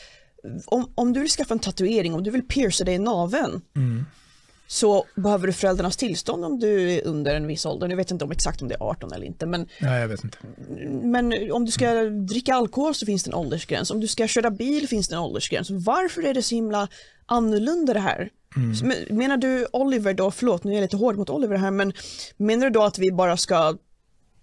om, 0.65 0.91
om 0.95 1.13
du 1.13 1.19
vill 1.19 1.29
skaffa 1.29 1.53
en 1.53 1.59
tatuering, 1.59 2.13
om 2.13 2.23
du 2.23 2.31
vill 2.31 2.43
pierca 2.47 2.83
dig 2.83 2.93
i 2.95 2.99
naveln 2.99 3.61
så 4.69 5.05
behöver 5.15 5.47
du 5.47 5.53
föräldrarnas 5.53 5.97
tillstånd 5.97 6.45
om 6.45 6.59
du 6.59 6.91
är 6.93 7.07
under 7.07 7.35
en 7.35 7.47
viss 7.47 7.65
ålder. 7.65 7.87
Nu 7.87 7.95
vet 7.95 8.09
jag 8.09 8.15
inte 8.15 8.25
om 8.25 8.31
exakt 8.31 8.61
om 8.61 8.67
det 8.67 8.75
är 8.75 8.83
18 8.83 9.11
eller 9.13 9.25
inte 9.25 9.45
men, 9.45 9.67
Nej, 9.81 10.01
jag 10.01 10.07
vet 10.07 10.23
inte. 10.23 10.37
men 10.89 11.51
om 11.51 11.65
du 11.65 11.71
ska 11.71 11.93
dricka 12.03 12.53
alkohol 12.55 12.95
så 12.95 13.05
finns 13.05 13.23
det 13.23 13.29
en 13.29 13.33
åldersgräns. 13.35 13.91
Om 13.91 13.99
du 13.99 14.07
ska 14.07 14.27
köra 14.27 14.51
bil 14.51 14.87
finns 14.87 15.07
det 15.07 15.15
en 15.15 15.21
åldersgräns. 15.21 15.69
Varför 15.69 16.25
är 16.25 16.33
det 16.33 16.41
så 16.43 16.55
himla 16.55 16.87
annorlunda 17.25 17.93
det 17.93 17.99
här? 17.99 18.29
Men- 18.83 19.17
Menar 19.17 19.37
du 19.37 19.67
Oliver 19.73 20.13
då, 20.13 20.31
förlåt 20.31 20.63
nu 20.63 20.71
är 20.71 20.75
jag 20.75 20.81
lite 20.81 20.97
hård 20.97 21.17
mot 21.17 21.29
Oliver 21.29 21.57
här 21.57 21.71
men 21.71 21.93
menar 22.37 22.63
du 22.65 22.69
då 22.69 22.83
att 22.83 22.99
vi 22.99 23.11
bara 23.11 23.37
ska 23.37 23.77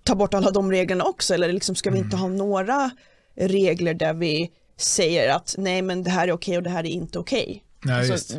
ta 0.05 0.15
bort 0.15 0.35
alla 0.35 0.51
de 0.51 0.71
reglerna 0.71 1.05
också 1.05 1.35
eller 1.35 1.53
liksom 1.53 1.75
ska 1.75 1.91
vi 1.91 1.99
inte 1.99 2.17
ha 2.17 2.29
några 2.29 2.91
regler 3.37 3.95
där 3.95 4.15
vi 4.15 4.51
säger 4.77 5.35
att 5.35 5.55
nej 5.59 5.83
men 5.83 6.03
det 6.03 6.11
här 6.11 6.29
är 6.29 6.33
okej 6.33 6.57
och 6.57 6.63
det 6.63 6.71
här 6.71 6.85
är 6.85 6.91
inte 6.91 7.19
okej? 7.19 7.65
Nej, 7.85 8.11
Alltså. 8.11 8.37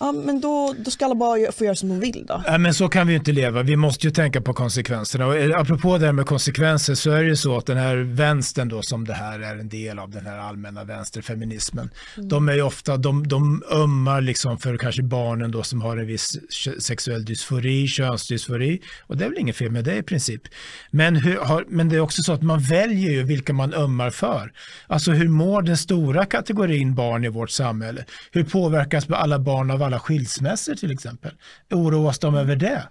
Ja 0.00 0.12
men 0.12 0.40
då, 0.40 0.74
då 0.78 0.90
ska 0.90 1.04
alla 1.04 1.14
bara 1.14 1.52
få 1.52 1.64
göra 1.64 1.74
som 1.74 1.88
de 1.88 2.00
vill 2.00 2.24
då. 2.28 2.42
Nej, 2.48 2.58
men 2.58 2.74
så 2.74 2.88
kan 2.88 3.06
vi 3.06 3.12
ju 3.12 3.18
inte 3.18 3.32
leva. 3.32 3.62
Vi 3.62 3.76
måste 3.76 4.06
ju 4.06 4.10
tänka 4.10 4.40
på 4.40 4.52
konsekvenserna. 4.52 5.26
Och 5.26 5.36
eh, 5.36 5.60
apropå 5.60 5.98
det 5.98 6.06
här 6.06 6.12
med 6.12 6.26
konsekvenser 6.26 6.94
så 6.94 7.10
är 7.10 7.22
det 7.22 7.28
ju 7.28 7.36
så 7.36 7.56
att 7.56 7.66
den 7.66 7.76
här 7.76 7.96
vänstern 7.96 8.68
då 8.68 8.82
som 8.82 9.04
det 9.04 9.14
här 9.14 9.40
är 9.40 9.56
en 9.56 9.68
del 9.68 9.98
av 9.98 10.10
den 10.10 10.26
här 10.26 10.38
allmänna 10.38 10.84
vänsterfeminismen. 10.84 11.90
De 12.16 12.48
är 12.48 12.52
ju 12.52 12.62
ofta, 12.62 12.96
de, 12.96 13.28
de 13.28 13.62
ömmar 13.70 14.20
liksom 14.20 14.58
för 14.58 14.76
kanske 14.76 15.02
barnen 15.02 15.50
då 15.50 15.62
som 15.62 15.82
har 15.82 15.96
en 15.96 16.06
viss 16.06 16.38
sexuell 16.78 17.24
dysfori, 17.24 17.86
könsdysfori. 17.86 18.80
Och 19.06 19.16
det 19.16 19.24
är 19.24 19.28
väl 19.28 19.38
inget 19.38 19.56
fel 19.56 19.70
med 19.70 19.84
det 19.84 19.96
i 19.96 20.02
princip. 20.02 20.42
Men, 20.90 21.16
hur, 21.16 21.36
har, 21.36 21.64
men 21.68 21.88
det 21.88 21.96
är 21.96 22.00
också 22.00 22.22
så 22.22 22.32
att 22.32 22.42
man 22.42 22.60
väljer 22.60 23.10
ju 23.10 23.22
vilka 23.22 23.52
man 23.52 23.74
ömmar 23.74 24.10
för. 24.10 24.52
Alltså 24.86 25.12
hur 25.12 25.28
mår 25.28 25.62
den 25.62 25.76
stora 25.76 26.24
kategorin 26.24 26.94
barn 26.94 27.24
i 27.24 27.28
vårt 27.28 27.50
samhälle? 27.50 28.04
Hur 28.32 28.44
påverkas 28.44 29.10
alla 29.10 29.38
barn 29.38 29.70
av 29.70 29.87
alla 29.88 30.00
skilsmässor 30.00 30.74
till 30.74 30.92
exempel? 30.92 31.32
Oroas 31.70 32.18
de 32.18 32.34
över 32.34 32.56
det? 32.56 32.88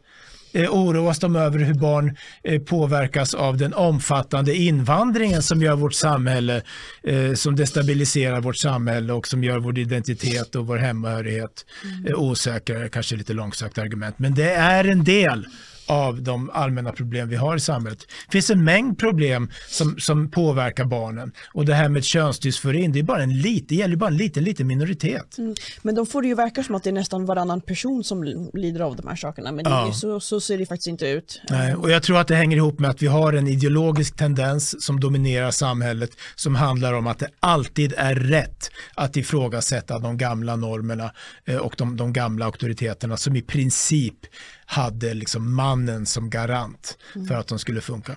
Eh, 0.53 0.69
oroas 0.69 1.19
de 1.19 1.35
över 1.35 1.59
hur 1.59 1.73
barn 1.73 2.17
eh, 2.43 2.61
påverkas 2.61 3.33
av 3.33 3.57
den 3.57 3.73
omfattande 3.73 4.55
invandringen 4.55 5.43
som 5.43 5.61
gör 5.61 5.75
vårt 5.75 5.93
samhälle, 5.93 6.61
eh, 7.03 7.33
som 7.33 7.55
destabiliserar 7.55 8.41
vårt 8.41 8.57
samhälle 8.57 9.13
och 9.13 9.27
som 9.27 9.43
gör 9.43 9.59
vår 9.59 9.79
identitet 9.79 10.55
och 10.55 10.67
vår 10.67 10.77
hemmahörighet 10.77 11.65
eh, 12.07 12.19
osäkrare, 12.19 12.89
kanske 12.89 13.15
lite 13.15 13.33
långsökt 13.33 13.77
argument. 13.77 14.19
Men 14.19 14.35
det 14.35 14.51
är 14.51 14.83
en 14.83 15.03
del 15.03 15.45
av 15.87 16.21
de 16.21 16.49
allmänna 16.49 16.91
problem 16.91 17.29
vi 17.29 17.35
har 17.35 17.55
i 17.55 17.59
samhället. 17.59 17.99
Det 18.25 18.31
finns 18.31 18.49
en 18.49 18.63
mängd 18.63 18.97
problem 18.99 19.49
som, 19.69 19.99
som 19.99 20.31
påverkar 20.31 20.85
barnen 20.85 21.31
och 21.53 21.65
det 21.65 21.73
här 21.73 21.89
med 21.89 22.03
könsdysforin, 22.03 22.91
det 22.91 22.99
är 22.99 23.03
bara 23.03 23.23
en 23.23 23.41
liten, 23.41 23.65
det 23.67 23.75
gäller 23.75 23.95
bara 23.95 24.09
en 24.09 24.17
liten, 24.17 24.43
liten 24.43 24.67
minoritet. 24.67 25.37
Men 25.81 25.95
de 25.95 26.05
får 26.05 26.21
det 26.21 26.27
ju 26.27 26.35
verka 26.35 26.63
som 26.63 26.75
att 26.75 26.83
det 26.83 26.89
är 26.89 26.93
nästan 26.93 27.25
varannan 27.25 27.61
person 27.61 28.03
som 28.03 28.23
li- 28.23 28.49
lider 28.53 28.79
av 28.79 28.95
de 28.95 29.07
här 29.07 29.15
sakerna 29.15 29.51
men 29.51 29.65
Ja. 29.65 29.91
så, 29.93 30.19
så 30.19 30.41
ser 30.41 30.57
det 30.57 30.65
faktiskt 30.65 30.87
inte 30.87 31.07
ut. 31.07 31.41
Nej, 31.49 31.75
och 31.75 31.91
jag 31.91 32.03
tror 32.03 32.17
att 32.19 32.27
det 32.27 32.35
hänger 32.35 32.57
ihop 32.57 32.79
med 32.79 32.89
att 32.89 33.01
vi 33.01 33.07
har 33.07 33.33
en 33.33 33.47
ideologisk 33.47 34.15
tendens 34.15 34.85
som 34.85 34.99
dominerar 34.99 35.51
samhället 35.51 36.09
som 36.35 36.55
handlar 36.55 36.93
om 36.93 37.07
att 37.07 37.19
det 37.19 37.27
alltid 37.39 37.93
är 37.97 38.15
rätt 38.15 38.71
att 38.95 39.17
ifrågasätta 39.17 39.99
de 39.99 40.17
gamla 40.17 40.55
normerna 40.55 41.11
eh, 41.45 41.55
och 41.57 41.73
de, 41.77 41.97
de 41.97 42.13
gamla 42.13 42.45
auktoriteterna 42.45 43.17
som 43.17 43.35
i 43.35 43.41
princip 43.41 44.15
hade 44.69 45.13
liksom 45.13 45.55
mannen 45.55 46.05
som 46.05 46.29
garant 46.29 46.97
för 47.27 47.35
att 47.35 47.47
de 47.47 47.59
skulle 47.59 47.81
funka. 47.81 48.15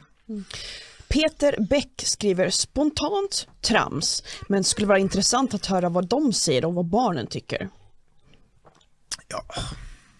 Peter 1.08 1.54
Bäck 1.70 1.90
skriver 2.04 2.50
spontant 2.50 3.48
trams 3.60 4.22
men 4.48 4.64
skulle 4.64 4.86
vara 4.86 4.98
intressant 4.98 5.54
att 5.54 5.66
höra 5.66 5.88
vad 5.88 6.06
de 6.08 6.32
säger 6.32 6.64
och 6.64 6.74
vad 6.74 6.84
barnen 6.86 7.26
tycker. 7.26 7.68
Ja, 9.28 9.44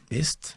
visst. 0.08 0.56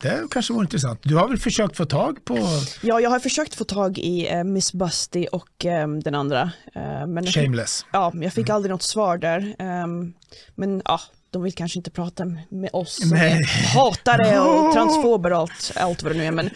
Det 0.00 0.26
kanske 0.30 0.52
vore 0.52 0.64
intressant. 0.64 1.00
Du 1.02 1.16
har 1.16 1.28
väl 1.28 1.38
försökt 1.38 1.76
få 1.76 1.84
tag 1.84 2.24
på 2.24 2.38
Ja, 2.82 3.00
jag 3.00 3.10
har 3.10 3.18
försökt 3.20 3.54
få 3.54 3.64
tag 3.64 3.98
i 3.98 4.28
eh, 4.32 4.44
Miss 4.44 4.72
Busty 4.72 5.26
och 5.32 5.64
eh, 5.66 5.88
den 5.88 6.14
andra. 6.14 6.42
eh, 6.74 7.06
men 7.06 7.14
jag 7.14 7.24
fick, 7.34 7.34
Shameless? 7.42 7.86
ja, 7.92 8.12
jag 8.14 8.32
fick 8.32 8.48
aldrig 8.50 8.70
något 8.70 8.82
svar 8.82 9.18
där. 9.18 9.56
Ehm, 9.58 10.12
men 10.54 10.82
ja, 10.84 11.00
de 11.32 11.42
vill 11.42 11.54
kanske 11.54 11.78
inte 11.78 11.90
prata 11.90 12.24
med 12.48 12.70
oss 12.72 13.00
som 13.00 13.12
är 13.12 13.44
hatare 13.74 14.40
och 14.40 14.72
transfober 14.74 15.32
och 15.32 15.38
allt, 15.38 15.72
allt 15.74 16.02
vad 16.02 16.12
det 16.12 16.18
nu 16.18 16.24
är. 16.24 16.30
Men, 16.30 16.50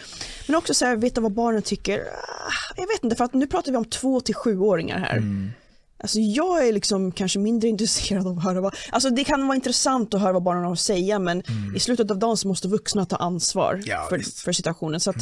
men 0.47 0.55
också 0.55 0.73
så 0.73 0.85
här, 0.85 0.95
veta 0.95 1.21
vad 1.21 1.31
barnen 1.31 1.61
tycker. 1.61 1.99
Ah, 1.99 2.73
Jag 2.77 2.87
vet 2.87 3.03
inte, 3.03 3.15
för 3.15 3.25
att 3.25 3.33
nu 3.33 3.47
pratar 3.47 3.71
vi 3.71 3.77
om 3.77 3.85
två 3.85 4.21
till 4.21 4.35
sjuåringar 4.35 4.99
här. 4.99 5.17
Mm. 5.17 5.51
Alltså 5.99 6.19
jag 6.19 6.67
är 6.67 6.73
liksom 6.73 7.11
kanske 7.11 7.39
mindre 7.39 7.69
intresserad 7.73 8.27
av 8.27 8.37
att 8.37 8.43
höra 8.43 8.61
vad, 8.61 8.75
alltså 8.91 9.09
det 9.09 9.23
kan 9.23 9.47
vara 9.47 9.55
intressant 9.55 10.13
att 10.13 10.21
höra 10.21 10.33
vad 10.33 10.43
barnen 10.43 10.63
har 10.63 10.71
att 10.71 10.79
säga 10.79 11.19
men 11.19 11.43
i 11.75 11.79
slutet 11.79 12.11
av 12.11 12.19
dagen 12.19 12.37
så 12.37 12.47
måste 12.47 12.67
vuxna 12.67 13.05
ta 13.05 13.15
ansvar 13.15 13.73
Mm. 13.73 13.85
Ja, 13.85 14.05
för, 14.09 14.19
för 14.43 14.51
situationen. 14.51 14.99
Så 14.99 15.09
att 15.09 15.21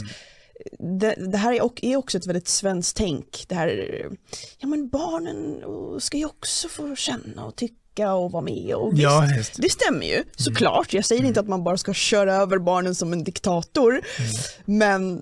det, 0.99 1.15
det 1.31 1.37
här 1.37 1.53
är 1.53 1.95
också 1.97 2.17
ett 2.17 2.27
väldigt 2.27 2.47
svenskt 2.47 2.97
tänk. 2.97 3.45
Det 3.47 3.55
här, 3.55 4.07
ja 4.59 4.67
men 4.67 4.89
barnen 4.89 5.63
oh, 5.65 5.99
ska 5.99 6.17
ju 6.17 6.25
också 6.25 6.67
få 6.67 6.95
känna 6.95 7.45
och 7.45 7.55
tycka 7.55 7.75
och 8.03 8.31
vara 8.31 8.41
med. 8.43 8.75
Och 8.75 8.93
visst, 8.93 9.03
Ja, 9.03 9.27
det. 9.58 9.69
stämmer 9.69 10.05
ju 10.05 10.23
såklart. 10.36 10.93
Jag 10.93 11.05
säger 11.05 11.23
inte 11.23 11.39
att 11.39 11.47
man 11.47 11.63
bara 11.63 11.77
ska 11.77 11.93
köra 11.93 12.36
över 12.36 12.58
barnen 12.58 12.95
som 12.95 13.13
en 13.13 13.23
diktator. 13.23 14.01
Men 14.65 15.21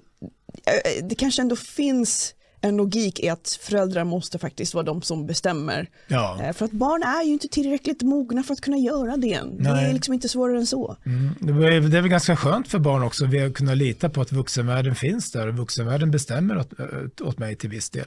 eh, 0.65 1.05
det 1.05 1.15
kanske 1.15 1.41
ändå 1.41 1.55
finns 1.55 2.33
en 2.63 2.77
logik 2.77 3.19
i 3.19 3.29
att 3.29 3.59
föräldrar 3.61 4.03
måste 4.03 4.39
faktiskt 4.39 4.73
vara 4.73 4.83
de 4.83 5.01
som 5.01 5.27
bestämmer. 5.27 5.89
Ja. 6.07 6.39
Eh, 6.41 6.53
För 6.53 6.65
att 6.65 6.71
barn 6.71 7.03
är 7.03 7.23
ju 7.23 7.33
inte 7.33 7.47
tillräckligt 7.47 8.01
mogna 8.01 8.43
för 8.43 8.53
att 8.53 8.61
kunna 8.61 8.77
göra 8.77 9.17
det 9.17 9.33
än. 9.33 9.63
Det 9.63 9.69
är 9.69 9.73
Nej. 9.73 9.93
liksom 9.93 10.13
inte 10.13 10.29
svårare 10.29 10.57
än 10.57 10.65
så. 10.67 10.97
Mm. 11.05 11.29
Det 11.39 11.51
är 11.67 11.81
det 11.81 11.97
är 11.97 12.01
väl 12.01 12.09
ganska 12.09 12.35
skönt 12.35 12.67
för 12.67 12.79
barn 12.79 13.03
också 13.03 13.25
att 13.25 13.53
kunna 13.53 13.73
lita 13.73 14.09
på 14.09 14.21
att 14.21 14.31
vuxenvärlden 14.31 14.95
finns 14.95 15.31
där 15.31 15.47
och 15.47 15.57
vuxenvärlden 15.57 16.11
bestämmer 16.11 16.57
åt, 16.57 16.79
äh, 16.79 17.27
åt 17.27 17.39
mig 17.39 17.55
till 17.55 17.69
viss 17.69 17.89
del. 17.89 18.05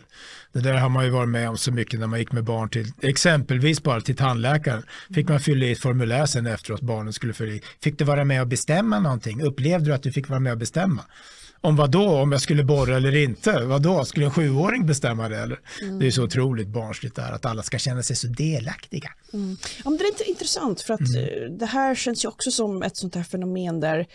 Det 0.52 0.60
där 0.60 0.74
har 0.74 0.88
man 0.88 1.04
ju 1.04 1.10
varit 1.10 1.28
med 1.28 1.48
om 1.48 1.56
så 1.56 1.72
mycket 1.72 2.00
när 2.00 2.06
man 2.06 2.18
gick 2.18 2.32
med 2.32 2.44
barn 2.44 2.68
till 2.68 2.92
exempelvis 3.02 3.82
bara 3.82 4.00
till 4.00 4.16
tandläkaren. 4.16 4.82
Fick 5.14 5.28
man 5.28 5.40
fylla 5.40 5.66
i 5.66 5.72
ett 5.72 5.80
formulär 5.80 6.26
sen 6.26 6.46
efteråt 6.46 6.80
barnen 6.80 7.12
skulle 7.12 7.32
fylla 7.32 7.52
i. 7.52 7.62
Fick 7.82 7.98
du 7.98 8.04
vara 8.04 8.24
med 8.24 8.40
och 8.40 8.46
bestämma 8.46 9.00
någonting? 9.00 9.42
Upplevde 9.42 9.86
du 9.86 9.94
att 9.94 10.02
du 10.02 10.12
fick 10.12 10.28
vara 10.28 10.40
med 10.40 10.52
och 10.52 10.58
bestämma? 10.58 11.02
Om 11.66 11.76
vad 11.76 11.90
då? 11.90 12.08
Om 12.08 12.32
jag 12.32 12.40
skulle 12.40 12.64
borra 12.64 12.96
eller 12.96 13.16
inte? 13.16 13.64
Vad 13.64 13.82
då? 13.82 14.04
Skulle 14.04 14.26
en 14.26 14.30
sjuåring 14.30 14.86
bestämma 14.86 15.28
det 15.28 15.38
eller? 15.38 15.60
Det 16.00 16.06
är 16.06 16.10
så 16.10 16.24
otroligt 16.24 16.68
barnsligt 16.68 17.16
där 17.16 17.32
att 17.32 17.44
alla 17.44 17.62
ska 17.62 17.78
känna 17.78 18.02
sig 18.02 18.16
så 18.16 18.26
delaktiga. 18.26 19.10
Ja, 19.30 19.90
men 19.90 19.96
det 19.96 20.04
är 20.04 20.08
inte 20.08 20.24
intressant 20.24 20.80
för 20.80 20.94
att 20.94 21.00
eh, 21.00 21.50
det 21.58 21.66
här 21.66 21.94
känns 21.94 22.24
ju 22.24 22.28
också 22.28 22.50
som 22.50 22.82
ett 22.82 22.96
sånt 22.96 23.14
här 23.14 23.22
fenomen 23.22 23.80
där 23.80 24.06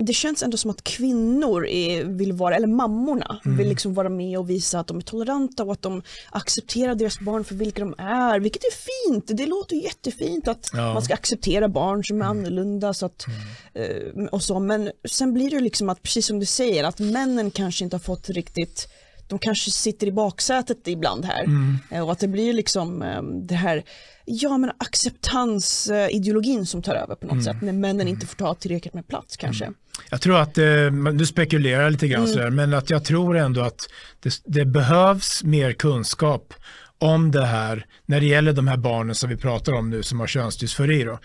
det 0.00 0.12
känns 0.12 0.42
ändå 0.42 0.56
som 0.56 0.70
att 0.70 0.84
kvinnor 0.84 1.66
är, 1.66 2.04
vill 2.04 2.32
vara, 2.32 2.56
eller 2.56 2.66
mammorna 2.66 3.40
vill 3.44 3.68
liksom 3.68 3.94
vara 3.94 4.08
med 4.08 4.38
och 4.38 4.50
visa 4.50 4.80
att 4.80 4.86
de 4.86 4.96
är 4.96 5.00
toleranta 5.00 5.64
och 5.64 5.72
att 5.72 5.82
de 5.82 6.02
accepterar 6.30 6.94
deras 6.94 7.20
barn 7.20 7.44
för 7.44 7.54
vilka 7.54 7.80
de 7.80 7.94
är, 7.98 8.40
vilket 8.40 8.62
är 8.64 8.72
fint. 9.10 9.24
Det 9.28 9.46
låter 9.46 9.76
jättefint 9.76 10.48
att 10.48 10.70
Ja. 10.72 10.92
man 10.94 11.02
ska 11.02 11.14
acceptera 11.14 11.68
barn 11.68 12.04
som 12.04 12.22
är 12.22 12.26
annorlunda 12.26 12.94
så 12.94 13.06
att, 13.06 13.26
eh, 13.74 14.24
och 14.32 14.42
så. 14.42 14.60
men 14.60 14.90
sen 15.08 15.34
blir 15.34 15.50
det 15.50 15.60
liksom 15.60 15.88
att, 15.88 16.02
precis 16.02 16.26
som 16.26 16.40
du 16.40 16.46
säger, 16.46 16.84
att 16.84 16.98
männen 16.98 17.50
kanske 17.50 17.84
inte 17.84 17.96
har 17.96 18.00
fått 18.00 18.28
riktigt 18.30 18.88
de 19.28 19.38
kanske 19.38 19.70
sitter 19.70 20.06
i 20.06 20.12
baksätet 20.12 20.88
ibland 20.88 21.24
här 21.24 21.44
Eh, 21.90 22.04
och 22.04 22.12
att 22.12 22.18
det 22.18 22.28
blir 22.28 22.52
liksom 22.52 23.02
eh, 23.02 23.22
det 23.22 23.54
här 23.54 23.84
ja 24.24 24.58
men 24.58 24.70
acceptansideologin 24.78 26.66
som 26.66 26.82
tar 26.82 26.94
över 26.94 27.14
på 27.14 27.26
något 27.26 27.44
sätt 27.44 27.56
när 27.62 27.72
männen 27.72 28.08
inte 28.08 28.26
får 28.26 28.36
ta 28.36 28.54
tillräckligt 28.54 28.94
med 28.94 29.06
plats 29.08 29.36
kanske. 29.36 29.72
Jag 30.10 30.20
tror 30.20 30.38
att, 30.38 30.58
eh, 30.58 30.90
du 31.14 31.26
spekulerar 31.26 31.90
lite 31.90 32.08
grann 32.08 32.28
sådär, 32.28 32.50
men 32.50 32.74
att 32.74 32.90
jag 32.90 33.04
tror 33.04 33.36
ändå 33.36 33.60
att 33.60 33.88
det, 34.20 34.42
det 34.44 34.64
behövs 34.64 35.44
mer 35.44 35.72
kunskap 35.72 36.54
om 36.98 37.30
det 37.30 37.44
här 37.44 37.86
när 38.06 38.20
det 38.20 38.26
gäller 38.26 38.52
de 38.52 38.68
här 38.68 38.76
barnen 38.76 39.14
som 39.14 39.30
vi 39.30 39.36
pratar 39.36 39.72
om 39.72 39.90
nu 39.90 40.02
som 40.02 40.20
har 40.20 40.26
könsdysfori. 40.26 41.04
Då. 41.04 41.18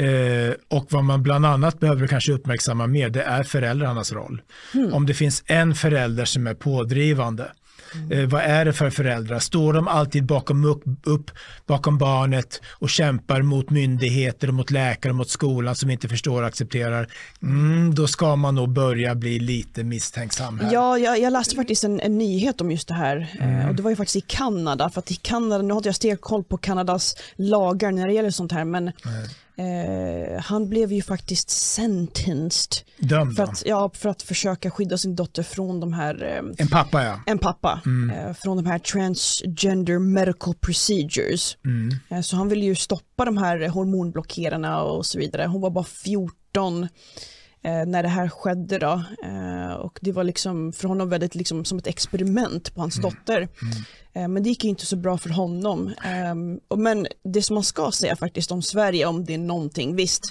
Eh, 0.00 0.54
och 0.68 0.86
vad 0.90 1.04
man 1.04 1.22
bland 1.22 1.46
annat 1.46 1.80
behöver 1.80 2.06
kanske 2.06 2.32
uppmärksamma 2.32 2.86
mer 2.86 3.08
det 3.08 3.22
är 3.22 3.42
föräldrarnas 3.42 4.12
roll. 4.12 4.42
Om 4.92 5.06
det 5.06 5.14
finns 5.14 5.42
en 5.46 5.74
förälder 5.74 6.24
som 6.24 6.46
är 6.46 6.54
pådrivande 6.54 7.52
Eh, 8.10 8.28
vad 8.28 8.42
är 8.42 8.64
det 8.64 8.72
för 8.72 8.90
föräldrar? 8.90 9.38
Står 9.38 9.72
de 9.72 9.88
alltid 9.88 10.26
bakom, 10.26 10.64
upp, 10.64 10.82
upp 11.04 11.30
bakom 11.66 11.98
barnet 11.98 12.60
och 12.70 12.90
kämpar 12.90 13.42
mot 13.42 13.70
myndigheter 13.70 14.48
och 14.48 14.54
mot 14.54 14.70
läkare 14.70 15.10
och 15.10 15.16
mot 15.16 15.28
skolan 15.28 15.74
som 15.74 15.90
inte 15.90 16.08
förstår 16.08 16.42
och 16.42 16.48
accepterar? 16.48 17.08
Mm, 17.42 17.94
då 17.94 18.06
ska 18.06 18.36
man 18.36 18.54
nog 18.54 18.68
börja 18.68 19.14
bli 19.14 19.38
lite 19.38 19.84
misstänksam 19.84 20.60
här. 20.60 20.72
Ja, 20.72 20.98
jag, 20.98 21.20
jag 21.20 21.32
läste 21.32 21.56
faktiskt 21.56 21.84
en, 21.84 22.00
en 22.00 22.18
nyhet 22.18 22.60
om 22.60 22.70
just 22.70 22.88
det 22.88 22.94
här 22.94 23.36
eh, 23.40 23.68
och 23.68 23.74
det 23.74 23.82
var 23.82 23.90
ju 23.90 23.96
faktiskt 23.96 24.16
i 24.16 24.20
Kanada 24.20 24.90
för 24.90 24.98
att 24.98 25.10
i 25.10 25.14
Kanada, 25.14 25.62
nu 25.62 25.72
har 25.72 25.78
inte 25.78 25.88
jag 25.88 25.96
stenkoll 25.96 26.44
på 26.44 26.56
Kanadas 26.56 27.16
lagar 27.36 27.92
när 27.92 28.06
det 28.06 28.12
gäller 28.12 28.30
sånt 28.30 28.52
här 28.52 28.64
men 28.64 28.92
Eh, 29.58 30.40
han 30.40 30.68
blev 30.68 30.92
ju 30.92 31.02
faktiskt 31.02 31.50
sentenced 31.50 32.72
Dömd 32.98 33.36
för 33.36 33.42
att, 33.42 33.62
ja, 33.66 33.90
för 33.94 34.08
att 34.08 34.22
försöka 34.22 34.70
skydda 34.70 34.98
sin 34.98 35.16
dotter 35.16 35.42
från 35.42 35.80
de 35.80 35.92
här 35.92 36.22
eh, 36.22 36.52
En 36.58 36.68
pappa 36.68 37.04
ja. 37.04 37.20
en 37.26 37.38
pappa 37.38 37.80
eh, 38.14 38.34
från 38.34 38.56
de 38.56 38.66
här 38.66 38.78
transgender 38.78 39.98
medical 39.98 40.54
procedures. 40.54 41.56
Eh, 42.10 42.20
så 42.20 42.36
han 42.36 42.48
ville 42.48 42.64
ju 42.64 42.74
stoppa 42.74 43.24
de 43.24 43.36
här 43.36 43.68
hormonblockerarna 43.68 44.82
och 44.82 45.06
så 45.06 45.18
vidare. 45.18 45.46
Hon 45.46 45.60
var 45.60 45.70
bara 45.70 45.84
14 45.84 46.88
eh, 47.62 47.86
när 47.86 48.02
det 48.02 48.08
här 48.08 48.28
skedde 48.28 48.78
då. 48.78 49.02
Eh, 49.24 49.72
och 49.72 49.98
det 50.02 50.12
var 50.12 50.24
liksom 50.24 50.72
för 50.72 50.88
honom 50.88 51.08
väldigt 51.08 51.34
liksom 51.34 51.64
som 51.64 51.78
ett 51.78 51.86
experiment 51.86 52.74
på 52.74 52.80
hans 52.80 52.96
dotter. 52.96 53.48
Eh, 54.12 54.28
men 54.28 54.42
det 54.42 54.48
gick 54.48 54.64
ju 54.64 54.70
inte 54.70 54.86
så 54.86 54.96
bra 54.96 55.18
för 55.18 55.30
honom. 55.30 55.94
Ehm, 56.04 56.60
och 56.68 56.78
men 56.78 57.06
det 57.24 57.42
som 57.42 57.54
man 57.54 57.64
ska 57.64 57.90
säga 57.90 58.16
faktiskt 58.16 58.50
om 58.50 58.62
Sverige, 58.62 59.06
om 59.06 59.24
det 59.24 59.34
är 59.34 59.38
någonting, 59.38 59.96
visst, 59.96 60.22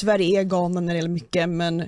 Sverige 0.00 0.40
är 0.40 0.44
galna 0.44 0.80
när 0.80 0.92
det 0.92 0.96
gäller 0.96 1.08
mycket, 1.08 1.48
men 1.48 1.84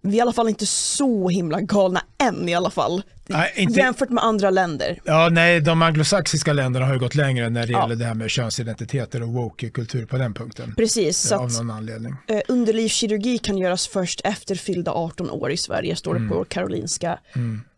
vi 0.00 0.12
är 0.12 0.18
i 0.18 0.20
alla 0.20 0.32
fall 0.32 0.48
inte 0.48 0.66
så 0.66 1.28
himla 1.28 1.60
galna 1.60 2.02
än 2.18 2.48
i 2.48 2.54
alla 2.54 2.70
fall. 2.70 3.02
Nej, 3.30 3.52
inte- 3.56 3.80
Jämfört 3.80 4.08
med 4.10 4.24
andra 4.24 4.50
länder. 4.50 5.00
Ja, 5.04 5.28
nej, 5.32 5.60
de 5.60 5.82
anglosaxiska 5.82 6.52
länderna 6.52 6.86
har 6.86 6.92
ju 6.94 6.98
gått 7.00 7.14
längre 7.14 7.48
när 7.50 7.66
det 7.66 7.72
Ja. 7.72 7.80
gäller 7.82 7.96
det 7.96 8.04
här 8.04 8.14
med 8.14 8.30
könsidentiteter 8.30 9.22
och 9.22 9.28
woke-kultur 9.28 10.06
på 10.06 10.18
den 10.18 10.34
punkten. 10.34 10.74
Precis, 10.76 11.32
Av 11.32 11.52
någon 11.52 11.70
anledning. 11.70 12.14
eh, 12.28 12.40
underlivskirurgi 12.48 13.38
kan 13.38 13.58
göras 13.58 13.88
först 13.88 14.20
efter 14.24 14.54
fyllda 14.54 14.90
18 14.92 15.30
år 15.30 15.50
i 15.52 15.56
Sverige, 15.56 15.96
står 15.96 16.14
det 16.14 16.20
Mm. 16.20 16.30
på 16.30 16.44
Karolinska 16.44 17.18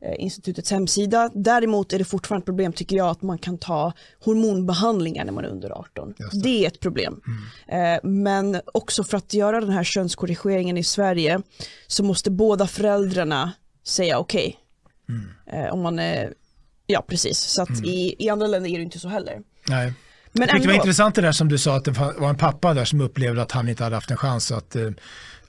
eh, 0.02 0.14
institutets 0.18 0.70
hemsida. 0.70 1.30
Däremot 1.34 1.92
är 1.92 1.98
det 1.98 2.04
fortfarande 2.04 2.42
ett 2.42 2.46
problem 2.46 2.72
tycker 2.72 2.96
jag 2.96 3.08
att 3.08 3.22
man 3.22 3.38
kan 3.38 3.58
ta 3.58 3.92
hormonbehandlingar 4.24 5.24
när 5.24 5.32
man 5.32 5.44
är 5.44 5.48
under 5.48 5.70
18. 5.70 6.14
Just 6.18 6.32
Det. 6.32 6.38
det. 6.42 6.48
Mm. 6.50 6.62
är 6.62 6.66
ett 6.66 6.80
problem. 6.80 7.20
Eh, 7.68 8.08
men 8.10 8.60
också 8.74 9.04
för 9.04 9.16
att 9.16 9.34
göra 9.34 9.60
den 9.60 9.70
här 9.70 9.84
könskorrigeringen 9.84 10.76
i 10.76 10.84
Sverige 10.84 11.40
så 11.86 12.02
måste 12.04 12.30
båda 12.30 12.66
föräldrarna 12.66 13.52
säga 13.86 14.18
okej. 14.18 14.56
Mm. 15.10 15.64
Eh, 15.64 15.72
om 15.72 15.82
man 15.82 15.98
är, 15.98 16.34
ja 16.86 17.04
precis, 17.08 17.38
så 17.38 17.62
att 17.62 17.84
i, 17.84 18.14
i 18.18 18.30
andra 18.30 18.46
länder 18.46 18.70
är 18.70 18.76
det 18.76 18.84
inte 18.84 18.98
så 18.98 19.08
heller. 19.08 19.40
Nej. 19.68 19.92
Men 20.32 20.48
tyckte 20.48 20.58
det 20.58 20.66
var 20.66 20.72
ändå, 20.72 20.84
intressant 20.84 21.14
det 21.14 21.20
där 21.20 21.32
som 21.32 21.48
du 21.48 21.58
sa 21.58 21.76
att 21.76 21.84
det 21.84 21.90
var 21.90 22.28
en 22.28 22.36
pappa 22.36 22.74
där 22.74 22.84
som 22.84 23.00
upplevde 23.00 23.42
att 23.42 23.52
han 23.52 23.68
inte 23.68 23.84
hade 23.84 23.96
haft 23.96 24.10
en 24.10 24.16
chans 24.16 24.52
att, 24.52 24.76
eh, 24.76 24.90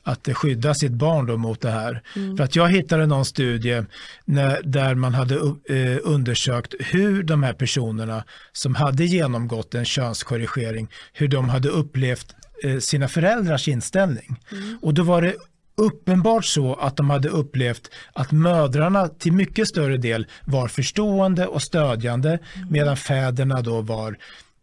att 0.03 0.29
skydda 0.33 0.73
sitt 0.73 0.91
barn 0.91 1.25
då 1.25 1.37
mot 1.37 1.61
det 1.61 1.71
här. 1.71 2.03
Mm. 2.15 2.37
För 2.37 2.43
att 2.43 2.55
jag 2.55 2.69
hittade 2.69 3.05
någon 3.05 3.25
studie 3.25 3.83
när, 4.25 4.61
där 4.63 4.95
man 4.95 5.13
hade 5.13 5.35
eh, 5.69 5.97
undersökt 6.03 6.73
hur 6.79 7.23
de 7.23 7.43
här 7.43 7.53
personerna 7.53 8.23
som 8.51 8.75
hade 8.75 9.05
genomgått 9.05 9.75
en 9.75 9.85
könskorrigering, 9.85 10.87
hur 11.13 11.27
de 11.27 11.49
hade 11.49 11.69
upplevt 11.69 12.35
eh, 12.63 12.77
sina 12.79 13.07
föräldrars 13.07 13.67
inställning. 13.67 14.39
Och 14.81 14.93
då 14.93 15.03
var 15.03 15.21
det 15.21 15.35
uppenbart 15.81 16.45
så 16.45 16.73
att 16.73 16.97
de 16.97 17.09
hade 17.09 17.29
upplevt 17.29 17.89
att 18.13 18.31
mödrarna 18.31 19.07
till 19.07 19.33
mycket 19.33 19.67
större 19.67 19.97
del 19.97 20.27
var 20.45 20.67
förstående 20.67 21.47
och 21.47 21.61
stödjande 21.61 22.39
medan 22.69 22.97
fäderna 22.97 23.61
då 23.61 23.81
var 23.81 24.17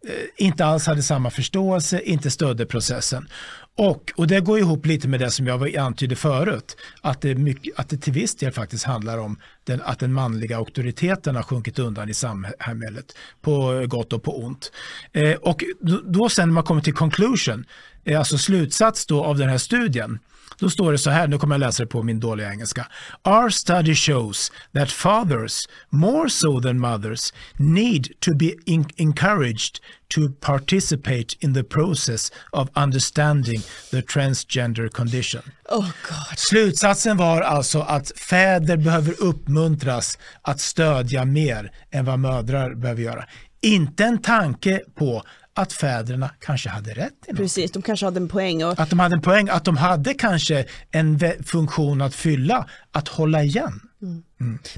eh, 0.08 0.44
inte 0.46 0.64
alls 0.64 0.86
hade 0.86 1.02
samma 1.02 1.30
förståelse, 1.30 2.00
inte 2.00 2.30
stödde 2.30 2.66
processen. 2.66 3.28
Och, 3.76 4.12
och 4.16 4.26
det 4.26 4.40
går 4.40 4.58
ihop 4.58 4.86
lite 4.86 5.08
med 5.08 5.20
det 5.20 5.30
som 5.30 5.46
jag 5.46 5.76
antydde 5.76 6.16
förut, 6.16 6.76
att 7.00 7.20
det, 7.20 7.34
mycket, 7.34 7.78
att 7.78 7.88
det 7.88 7.98
till 7.98 8.12
viss 8.12 8.36
del 8.36 8.52
faktiskt 8.52 8.84
handlar 8.84 9.18
om 9.18 9.38
den, 9.64 9.82
att 9.84 9.98
den 9.98 10.12
manliga 10.12 10.56
auktoriteten 10.56 11.36
har 11.36 11.42
sjunkit 11.42 11.78
undan 11.78 12.08
i 12.08 12.14
samhället, 12.14 13.16
på 13.40 13.84
gott 13.86 14.12
och 14.12 14.22
på 14.22 14.38
ont. 14.44 14.72
Eh, 15.12 15.32
och 15.32 15.64
då, 15.80 16.00
då 16.04 16.28
sen 16.28 16.48
när 16.48 16.54
man 16.54 16.64
kommer 16.64 16.80
till 16.80 16.94
conclusion, 16.94 17.64
eh, 18.04 18.18
alltså 18.18 18.38
slutsats 18.38 19.06
då 19.06 19.24
av 19.24 19.38
den 19.38 19.48
här 19.48 19.58
studien, 19.58 20.18
då 20.60 20.70
står 20.70 20.92
det 20.92 20.98
så 20.98 21.10
här, 21.10 21.28
nu 21.28 21.38
kommer 21.38 21.54
jag 21.54 21.60
läsa 21.60 21.82
det 21.82 21.86
på 21.86 22.02
min 22.02 22.20
dåliga 22.20 22.50
engelska. 22.50 22.86
Our 23.24 23.50
study 23.50 23.94
shows 23.94 24.52
that 24.74 24.90
fathers, 24.90 25.68
more 25.90 26.30
so 26.30 26.60
than 26.60 26.78
mothers, 26.78 27.32
need 27.56 28.20
to 28.20 28.34
be 28.34 28.54
encouraged 28.96 29.80
to 30.14 30.20
participate 30.40 31.26
in 31.40 31.54
the 31.54 31.64
process 31.64 32.32
of 32.52 32.68
understanding 32.74 33.60
the 33.90 34.02
transgender 34.02 34.88
condition. 34.88 35.42
oh 35.70 35.90
god. 36.08 36.38
Slutsatsen 36.38 37.16
var 37.16 37.40
alltså 37.40 37.80
att 37.80 38.12
fäder 38.18 38.76
behöver 38.76 39.22
uppmuntras 39.22 40.18
att 40.42 40.60
stödja 40.60 41.24
mer 41.24 41.72
än 41.90 42.04
vad 42.04 42.18
mödrar 42.18 42.74
behöver 42.74 43.02
göra. 43.02 43.24
Inte 43.60 44.04
en 44.04 44.22
tanke 44.22 44.80
på 44.94 45.22
att 45.58 45.72
fäderna 45.72 46.30
kanske 46.40 46.68
hade 46.68 46.90
rätt 46.90 47.12
i 47.26 47.32
något. 47.32 47.36
Precis, 47.36 47.70
de 47.72 47.82
kanske 47.82 48.06
hade 48.06 48.20
en 48.20 48.28
poäng. 48.28 48.64
Och, 48.64 48.80
Att 48.80 48.90
de 48.90 48.98
hade 48.98 49.14
en 49.14 49.22
poäng, 49.22 49.48
att 49.48 49.64
de 49.64 49.76
hade 49.76 50.14
kanske 50.14 50.64
en 50.90 51.20
funktion 51.46 52.02
att 52.02 52.14
fylla, 52.14 52.66
att 52.92 53.08
hålla 53.08 53.42
igen. 53.42 53.80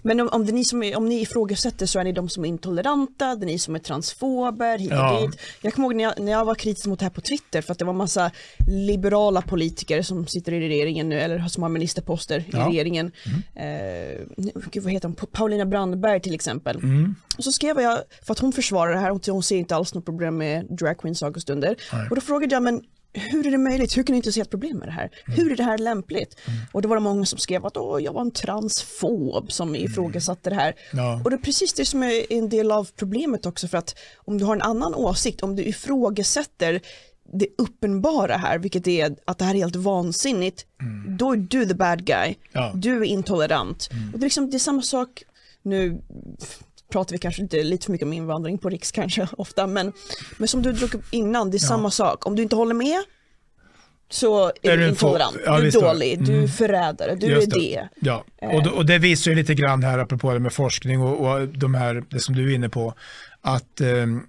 Men 0.02 0.20
om, 0.20 0.28
om, 0.28 0.44
det 0.46 0.50
är 0.50 0.54
ni 0.54 0.64
som 0.64 0.82
är, 0.82 0.96
om 0.96 1.08
ni 1.08 1.20
ifrågasätter 1.20 1.86
så 1.86 1.98
är 1.98 2.04
ni 2.04 2.12
de 2.12 2.28
som 2.28 2.44
är 2.44 2.48
intoleranta, 2.48 3.34
det 3.34 3.44
är 3.44 3.46
ni 3.46 3.58
som 3.58 3.74
är 3.74 3.78
transfober, 3.78 4.78
hit 4.78 4.90
och 4.92 4.96
Ja. 4.96 5.20
dit. 5.20 5.40
Jag 5.62 5.74
kommer 5.74 5.88
ihåg 5.88 5.96
när 5.96 6.04
jag, 6.04 6.20
när 6.20 6.32
jag 6.32 6.44
var 6.44 6.54
kritisk 6.54 6.86
mot 6.86 6.98
det 6.98 7.04
här 7.04 7.10
på 7.10 7.20
Twitter 7.20 7.62
för 7.62 7.72
att 7.72 7.78
det 7.78 7.84
var 7.84 7.92
massa 7.92 8.30
liberala 8.66 9.42
politiker 9.42 10.02
som 10.02 10.26
sitter 10.26 10.52
i 10.52 10.60
regeringen 10.68 11.08
nu 11.08 11.20
eller 11.20 11.48
som 11.48 11.62
har 11.62 11.70
ministerposter 11.70 12.44
Ja. 12.52 12.66
i 12.66 12.70
regeringen. 12.70 13.12
Eh, 13.54 14.26
gud, 14.70 14.82
vad 14.82 14.92
heter 14.92 15.08
hon? 15.08 15.16
Paulina 15.32 15.66
Brandberg 15.66 16.20
till 16.20 16.34
exempel. 16.34 16.76
Mm. 16.76 17.14
Och 17.38 17.44
så 17.44 17.52
skrev 17.52 17.80
jag, 17.80 17.98
för 18.22 18.32
att 18.32 18.38
hon 18.38 18.52
försvarar 18.52 18.92
det 18.92 18.98
här, 19.00 19.10
hon, 19.10 19.20
hon 19.26 19.42
ser 19.42 19.56
inte 19.56 19.76
alls 19.76 19.94
något 19.94 20.04
problem 20.04 20.36
med 20.36 20.66
drag 20.70 21.16
sagostunder. 21.16 21.76
Och 22.10 22.16
då 22.16 22.20
frågade 22.20 22.54
jag, 22.54 22.62
men 22.62 22.82
hur 23.12 23.46
är 23.46 23.50
det 23.50 23.58
möjligt? 23.58 23.96
Hur 23.96 24.02
kan 24.02 24.12
ni 24.12 24.16
inte 24.16 24.32
se 24.32 24.40
ett 24.40 24.50
problem 24.50 24.76
med 24.78 24.88
det 24.88 24.92
här? 24.92 25.10
Mm. 25.26 25.38
Hur 25.38 25.52
är 25.52 25.56
det 25.56 25.62
här 25.62 25.78
lämpligt? 25.78 26.36
Och 26.72 26.82
då 26.82 26.88
var 26.88 26.96
det 26.96 27.02
många 27.02 27.26
som 27.26 27.38
skrev 27.38 27.66
att 27.66 27.76
Åh, 27.76 28.02
jag 28.02 28.12
var 28.12 28.20
en 28.20 28.30
transfob 28.30 29.52
som 29.52 29.74
ifrågasatte 29.74 30.50
det 30.50 30.56
här. 30.56 30.74
Ja. 30.92 31.20
Och 31.24 31.30
det 31.30 31.36
är 31.36 31.40
precis 31.40 31.72
det 31.72 31.84
som 31.84 32.02
är 32.02 32.32
en 32.32 32.48
del 32.48 32.72
av 32.72 32.88
problemet 32.96 33.46
också 33.46 33.68
för 33.68 33.78
att 33.78 33.98
om 34.16 34.38
du 34.38 34.44
har 34.44 34.56
en 34.56 34.62
annan 34.62 34.94
åsikt, 34.94 35.42
om 35.42 35.56
du 35.56 35.64
ifrågasätter 35.64 36.80
det 37.32 37.46
uppenbara 37.58 38.36
här, 38.36 38.58
vilket 38.58 38.86
är 38.86 39.16
att 39.24 39.38
det 39.38 39.44
här 39.44 39.54
är 39.54 39.58
helt 39.58 39.76
vansinnigt, 39.76 40.66
då 41.18 41.32
är 41.32 41.36
du 41.36 41.66
the 41.66 41.74
bad 41.74 42.04
guy. 42.04 42.34
Ja. 42.52 42.72
Du 42.74 42.96
är 42.96 43.04
intolerant. 43.04 43.88
Och 44.12 44.18
det 44.18 44.24
är, 44.24 44.26
liksom, 44.26 44.50
det 44.50 44.56
är 44.56 44.58
samma 44.58 44.82
sak, 44.82 45.22
nu 45.62 46.02
pratar 46.90 47.12
vi 47.12 47.18
kanske 47.18 47.42
inte 47.42 47.62
lite 47.62 47.84
för 47.84 47.92
mycket 47.92 48.06
om 48.06 48.12
invandring 48.12 48.58
på 48.58 48.68
Riks 48.68 48.92
kanske 48.92 49.28
ofta, 49.38 49.66
men, 49.66 49.92
men 50.38 50.48
som 50.48 50.62
du 50.62 50.72
drog 50.72 50.94
upp 50.94 51.04
innan, 51.10 51.50
det 51.50 51.56
är 51.56 51.58
samma 51.58 51.90
sak. 51.90 52.26
Om 52.26 52.36
du 52.36 52.42
inte 52.42 52.56
håller 52.56 52.74
med 52.74 53.02
så 54.12 54.46
är, 54.62 54.70
Är 54.70 54.76
du 54.76 54.88
intolerant, 54.88 55.36
ja, 55.46 55.58
du 55.60 55.68
är 55.68 55.72
det. 55.72 55.80
dålig, 55.80 56.24
du 56.26 56.42
är 56.42 56.46
förrädare, 56.46 57.14
du 57.14 57.26
Just 57.26 57.46
är 57.46 57.60
det. 57.60 57.88
Ja, 58.00 58.24
och, 58.38 58.62
då, 58.64 58.70
och 58.70 58.86
det 58.86 58.98
visar 58.98 59.30
ju 59.30 59.36
lite 59.36 59.54
grann 59.54 59.82
här, 59.82 59.98
apropå 59.98 60.32
det 60.32 60.38
med 60.38 60.52
forskning 60.52 61.02
och, 61.02 61.30
och 61.30 61.48
de 61.48 61.74
här, 61.74 62.04
det 62.10 62.20
som 62.20 62.34
du 62.34 62.50
är 62.50 62.54
inne 62.54 62.68
på, 62.68 62.94
att 63.40 63.80
ehm, 63.80 64.22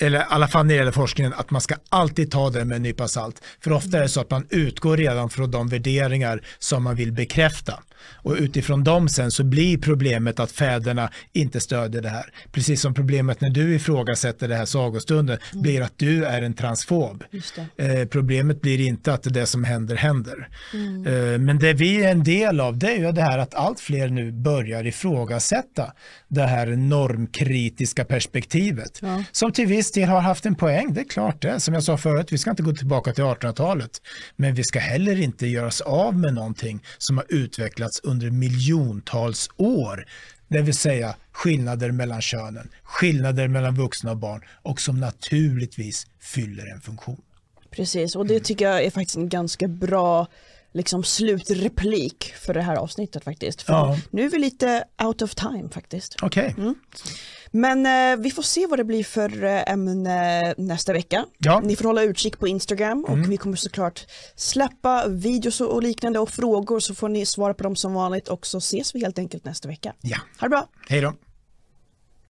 eller 0.00 0.18
i 0.18 0.24
alla 0.28 0.48
fall 0.48 0.66
när 0.66 0.74
det 0.74 0.78
gäller 0.78 0.92
forskningen, 0.92 1.32
att 1.36 1.50
man 1.50 1.60
ska 1.60 1.74
alltid 1.88 2.30
ta 2.30 2.50
det 2.50 2.64
med 2.64 2.76
en 2.76 2.82
nypa 2.82 3.08
salt. 3.08 3.42
För 3.60 3.72
ofta 3.72 3.98
är 3.98 4.02
det 4.02 4.08
så 4.08 4.20
att 4.20 4.30
man 4.30 4.46
utgår 4.50 4.96
redan 4.96 5.30
från 5.30 5.50
de 5.50 5.68
värderingar 5.68 6.40
som 6.58 6.82
man 6.82 6.96
vill 6.96 7.12
bekräfta. 7.12 7.82
Och 8.08 8.36
utifrån 8.38 8.84
dem 8.84 9.08
sen 9.08 9.30
så 9.30 9.44
blir 9.44 9.78
problemet 9.78 10.40
att 10.40 10.52
fäderna 10.52 11.10
inte 11.32 11.60
stödjer 11.60 12.02
det 12.02 12.08
här. 12.08 12.32
Precis 12.52 12.80
som 12.80 12.94
problemet 12.94 13.40
när 13.40 13.50
du 13.50 13.74
ifrågasätter 13.74 14.48
det 14.48 14.56
här 14.56 14.64
sagostunden 14.64 15.38
blir 15.52 15.82
att 15.82 15.92
du 15.96 16.24
är 16.24 16.42
en 16.42 16.54
transfob. 16.54 17.24
Eh, 17.76 18.04
problemet 18.04 18.60
blir 18.60 18.80
inte 18.80 19.12
att 19.12 19.22
det 19.22 19.46
som 19.46 19.64
händer 19.64 19.96
händer. 19.96 20.48
Eh, 21.06 21.38
men 21.38 21.58
det 21.58 21.72
vi 21.72 22.04
är 22.04 22.10
en 22.10 22.24
del 22.24 22.60
av 22.60 22.78
det 22.78 22.92
är 22.92 22.98
ju 22.98 23.12
det 23.12 23.22
här 23.22 23.38
att 23.38 23.54
allt 23.54 23.80
fler 23.80 24.08
nu 24.08 24.32
börjar 24.32 24.86
ifrågasätta 24.86 25.92
det 26.28 26.42
här 26.42 26.66
normkritiska 26.66 28.04
perspektivet. 28.04 28.98
Ja. 29.02 29.24
Som 29.32 29.52
till 29.52 29.66
viss 29.66 29.85
viss 29.86 29.92
del 29.92 30.08
har 30.08 30.20
haft 30.20 30.46
en 30.46 30.54
poäng, 30.54 30.94
det 30.94 31.00
är 31.00 31.04
klart 31.04 31.42
det. 31.42 31.60
Som 31.60 31.74
jag 31.74 31.82
sa 31.82 31.96
förut, 31.96 32.32
vi 32.32 32.38
ska 32.38 32.50
inte 32.50 32.62
gå 32.62 32.72
tillbaka 32.72 33.12
till 33.12 33.24
1800-talet. 33.24 33.90
Men 34.36 34.54
vi 34.54 34.64
ska 34.64 34.78
heller 34.78 35.20
inte 35.20 35.46
göra 35.46 35.66
oss 35.66 35.80
av 35.80 36.18
med 36.18 36.34
någonting 36.34 36.82
som 36.98 37.16
har 37.16 37.26
utvecklats 37.28 38.00
under 38.02 38.30
miljontals 38.30 39.48
år. 39.56 40.06
Det 40.48 40.62
vill 40.62 40.74
säga 40.74 41.16
skillnader 41.32 41.90
mellan 41.90 42.20
könen, 42.20 42.68
skillnader 42.82 43.48
mellan 43.48 43.74
vuxna 43.74 44.10
och 44.10 44.16
barn 44.16 44.42
och 44.62 44.80
som 44.80 45.00
naturligtvis 45.00 46.06
fyller 46.20 46.66
en 46.74 46.80
funktion. 46.80 47.20
Precis, 47.70 48.16
och 48.16 48.26
det 48.26 48.40
tycker 48.40 48.64
jag 48.64 48.84
är 48.84 48.90
faktiskt 48.90 49.16
en 49.16 49.28
ganska 49.28 49.68
bra 49.68 50.26
liksom, 50.76 51.04
slutreplik 51.04 52.34
för 52.40 52.54
det 52.54 52.62
här 52.62 52.76
avsnittet 52.76 53.24
faktiskt. 53.24 53.62
För 53.62 53.72
Ja. 53.72 53.98
Nu 54.10 54.24
är 54.24 54.30
vi 54.30 54.38
lite 54.38 54.84
out 55.04 55.22
of 55.22 55.34
time 55.34 55.68
faktiskt. 55.70 56.16
Okej, 56.22 56.54
Men 57.50 57.86
eh, 57.86 58.22
vi 58.22 58.30
får 58.30 58.42
se 58.42 58.66
vad 58.66 58.78
det 58.78 58.84
blir 58.84 59.04
för 59.04 59.44
eh, 59.44 59.70
ämne 59.72 60.54
nästa 60.58 60.92
vecka. 60.92 61.24
Ja. 61.38 61.56
Mm. 61.56 61.68
Ni 61.68 61.76
får 61.76 61.84
hålla 61.84 62.02
utkik 62.02 62.38
på 62.38 62.48
Instagram 62.48 63.04
och 63.08 63.30
vi 63.30 63.36
kommer 63.36 63.56
såklart 63.56 64.06
släppa 64.36 65.08
videos 65.08 65.60
och 65.60 65.72
och 65.74 65.82
liknande 65.82 66.18
och 66.18 66.30
frågor 66.30 66.80
så 66.80 66.94
får 66.94 67.08
ni 67.08 67.26
svara 67.26 67.54
på 67.54 67.62
dem 67.62 67.76
som 67.76 67.94
vanligt 67.94 68.28
och 68.28 68.46
så 68.46 68.58
ses 68.58 68.94
vi 68.94 69.00
helt 69.00 69.18
enkelt 69.18 69.44
nästa 69.44 69.68
vecka. 69.68 69.92
ja. 70.00 70.18
Ha 70.40 70.44
det 70.44 70.50
bra! 70.50 70.68
Hej 70.88 71.00
då. 71.00 71.14